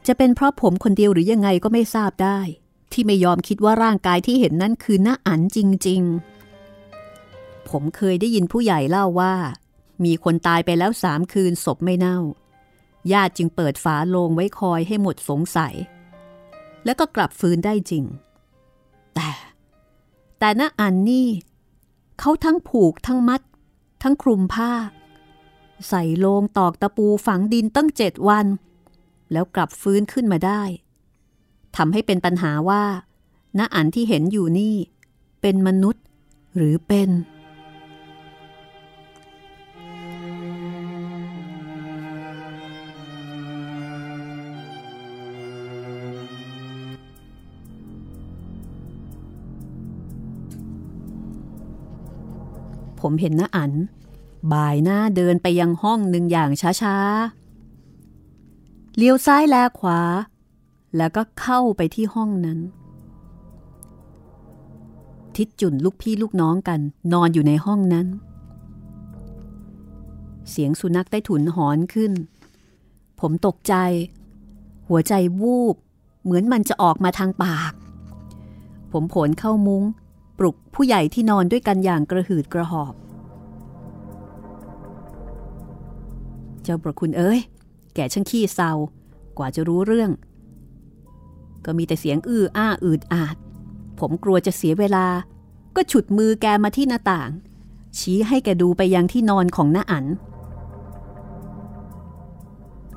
[0.07, 2.39] จะเป็นเพราะผมคนเดียวหรือยังไงก็ไม่ทราบได้
[2.93, 5.59] ที่ไม่ยอมคิดว่าร่างกายที่เห็นนั้นคือน้าอันจ
[5.89, 6.03] ริง
[6.87, 9.35] ๆ ผมเคยได้ยินผู้ใหญ่เล่าว่า
[10.05, 12.19] มีคนตายไปแล้วสามคืนศพไม่เน่า
[13.13, 15.75] ญาติจึงเปิดฝาโลงไว้คอยให้หมดสงสัย
[16.85, 18.05] แล้วก็กลับฟื้นได้จริง
[19.15, 19.31] แต่
[20.45, 21.29] แต่น้าอันนี่
[22.21, 23.41] เขาทั้งผูกทั้งมัด
[24.03, 24.73] ทั้งคลุมผ้า
[25.89, 28.47] ใส่โลงตอกตะปูฝังดินตั้งเจ็ดวัน
[29.33, 30.63] แล้วกลับฟื้นขึ้นมาได้
[31.77, 32.85] ทำให้เป็นปัญหาว่า
[33.59, 34.77] ณอันที่เห็นอยู่นี่
[35.41, 36.05] เป็นมนุษย์
[36.55, 37.09] หรือเป็น
[53.07, 53.73] ผมเห็นน้าอัน
[54.53, 56.51] บ่ายหน้าเดินไปยังห้องหนึ่งอย่าง
[56.83, 60.01] ช้าๆ เลี้ยวซ้ายแลขวา
[60.97, 62.59] แล้วก็เข้าไปที่ห้องนั้น
[65.37, 66.81] ทิดจุนลูกพี่ลูกน้องกัน
[67.13, 68.07] นอนอยู่ในห้องนั้น
[70.51, 72.13] เสียงสุนัขได้ถุนหอนขึ้น
[73.21, 73.75] ผมตกใจ
[74.89, 75.77] หัวใจวูบ
[76.23, 77.73] เหมือนมันจะออกมาทางปาก
[78.93, 79.85] ผมผลเข้ามุง้ง
[80.39, 82.95] ปลุกผู้ใหญ่ที่นอนด้วยกันอย่างกระหืดกระหอบ
[86.63, 87.41] เจ้าประคุณเอ้ย
[87.95, 88.73] แกช่างขี้เศร้า
[89.39, 90.11] กว่าจะรู้เรื่อง
[91.65, 93.37] ก็มีแต่เสียงอื้ออ้าอืดอาด
[94.01, 95.07] ผมกลัวจะเสียเวลา
[95.77, 97.31] ก็ฉุดมือแกมาที่หน้าต่าง
[97.99, 100.07] ชี้ให้แกดูไปยังที่นอนของน้าอัน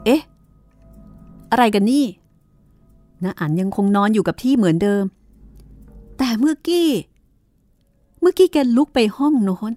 [0.05, 0.21] เอ๊ะ
[1.51, 2.05] อะไรกันนี่
[3.23, 5.03] น้าอันยังคงนอนอยู่กับที่เหมือนเดิม
[6.17, 9.73] แต่เมื่อกี้เมื่อกี้แกลุกไปห้องโน้น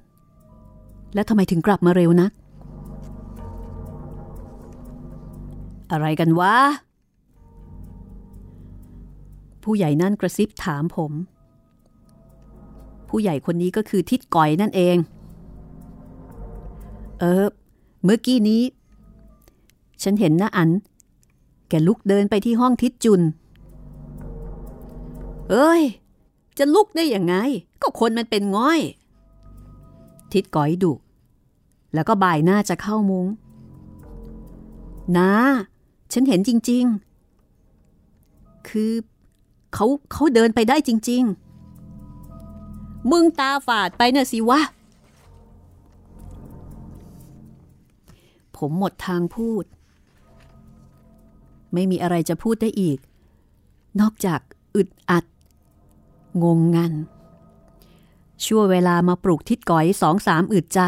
[1.15, 2.33] แล้วทำไมถึงกลับมาเร็วนัก
[5.91, 6.55] อะไรกันวะ
[9.63, 11.13] ผู้ใหญ่นั่นกระซิบถามผม
[13.09, 14.97] ผู้ใหญ่คนนี้ก็คือทิดก่อยนั่นเอง
[17.21, 17.47] เออ
[18.05, 18.63] เมื่อกี้นี้
[20.03, 20.71] ฉันเห็นน้าอัน
[21.69, 23.21] แกลุกเดินไปที่ห้องทิดจุน
[25.51, 25.83] เอ้ย
[26.59, 27.35] จะลุกได้ยังไง
[27.83, 28.81] ก็คนมันเป็นง่อย
[30.33, 30.93] ทิดก้อยดุ
[31.95, 33.27] แล้วก็บ่ายหน้าจะเข้ามุง้ง
[35.19, 35.33] นะ
[36.13, 36.85] ฉันเห็นจริง
[37.81, 38.93] ๆ คือ
[39.75, 41.23] เขาเขาเดินไปได้จริง
[42.17, 44.61] ๆ มึงตาฝาดไปน่ะสิวะ
[48.57, 49.65] ผมหมดทางพูด
[51.73, 52.99] ไม่มีอะไรจะพูดได้อีก
[54.01, 54.41] นอกจาก
[54.75, 55.25] อึดอัด
[56.43, 56.95] งงงัน
[58.45, 60.81] ชั่วเวลามาปลุกทิดก๋อยสองสามอึดใจ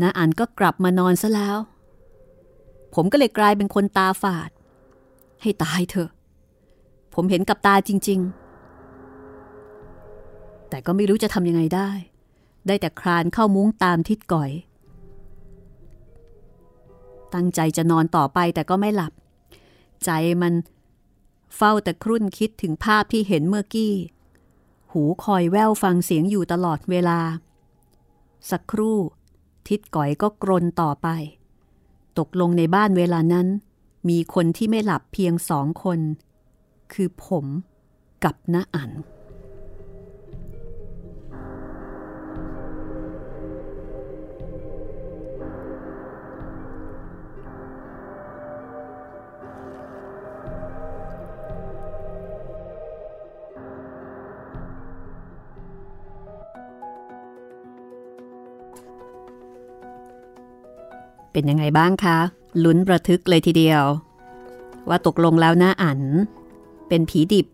[0.00, 1.58] น้าอันก็กลับมานอนซะแล้ว
[2.94, 4.50] ผมก็เลยกลายเป็นคนตาฝาด
[5.42, 6.10] ให้ตายเถอะ
[7.14, 8.20] ผมเห็นกับตาจริง
[9.44, 11.90] ๆ แต่ก็ไม่รู้จะทำยังไงได้
[12.66, 14.50] ได้แต่คลานเข้ามุ้งตามทิดก่อย
[17.34, 19.12] ตั้งใจจะนอนต่อไปแต่ก็ไม่หลับ
[20.04, 20.10] ใจ
[20.42, 20.52] มัน
[21.56, 23.92] เฝ้าแต่ครุ่นคิดถึงภาพที่เห็นเมื่อกี้
[24.92, 27.20] หูคอยแววฟังเสียงอยู่ตลอดเวลา
[28.50, 28.98] สักครู่
[29.68, 31.08] ทิดก่อยก็กรนต่อไป
[32.18, 33.46] ตกลงในบ้านเวลานั้น
[34.08, 36.00] มีคนที่ไม่หลับเพียงสองคน
[36.92, 37.46] คือผม
[38.24, 38.90] กับน้าอั๋น
[61.32, 62.18] เป็นยังไงบ้างคะ
[62.64, 63.82] ลุ้นระทึกเลยทีเดียว
[64.88, 66.00] ว่าตกลงแล้วหน้าอัน
[66.88, 67.46] เป็นผีดิบ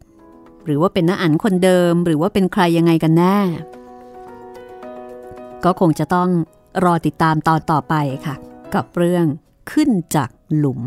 [0.65, 3.39] หรือว่าเป็นหน้าอันคนเดิม หรือว่าเป็นใครยังไงกันแน่
[5.65, 6.29] ก็คงจะต้อง
[6.85, 7.95] รอติดตามตอนต่อไป
[8.27, 8.35] ค่ะ
[8.75, 9.27] กับเรื่อง
[9.73, 10.81] ขึ้นจากหลุม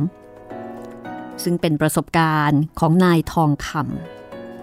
[1.43, 3.69] ซึ่งเป็นประสบการณ์ของนายทองค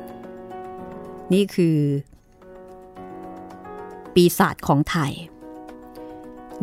[0.00, 1.78] ำนี่คือ
[4.14, 5.12] ปีศาจของไทย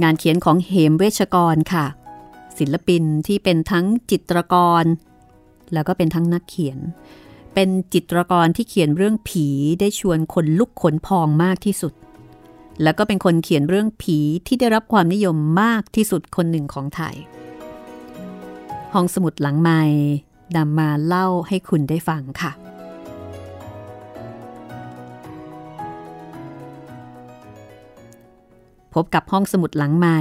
[0.04, 1.86] งานเขียนของเหมเวชกรค่ะ
[2.58, 4.84] ศิลปินที่เป็นทั้งจิตรกร
[5.74, 6.80] แล้วก็เป็นทั้งนักเขียน
[7.54, 9.48] เป็นจิตรกรที่เขียนเรื่องผี
[9.80, 11.94] ได้ชวนคนลุกขนพองมากที่สุด
[12.84, 14.18] แล้วก็เป็นคนเขียนเรื่องผี
[14.48, 17.16] ที่ได้รับความนิยมมากที่สุดคนหนึ่งของไทย
[18.94, 19.82] ห้องสมุดหลังไม้
[20.56, 22.65] นำมาเล่าให้คุณได้ฟังค่ะ
[28.96, 30.20] พบกับห้องสมุดหลังใหม่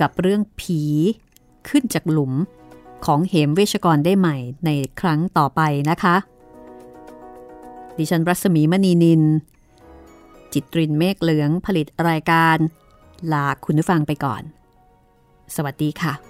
[0.00, 0.82] กับเรื่องผี
[1.68, 2.32] ขึ้นจากหลุม
[3.04, 5.60] ของเหมเวชกรได้ใหม่ในครั้งต่อไป
[5.90, 6.16] นะคะ
[7.98, 9.22] ดิฉันรัศมีมณีนิน
[10.52, 12.56] จิตรินเมฆเหลืองผลิตรายการ
[13.32, 14.42] ลาคุณผู้ฟังไปก่อน
[15.54, 16.29] สวัสดีค่ะ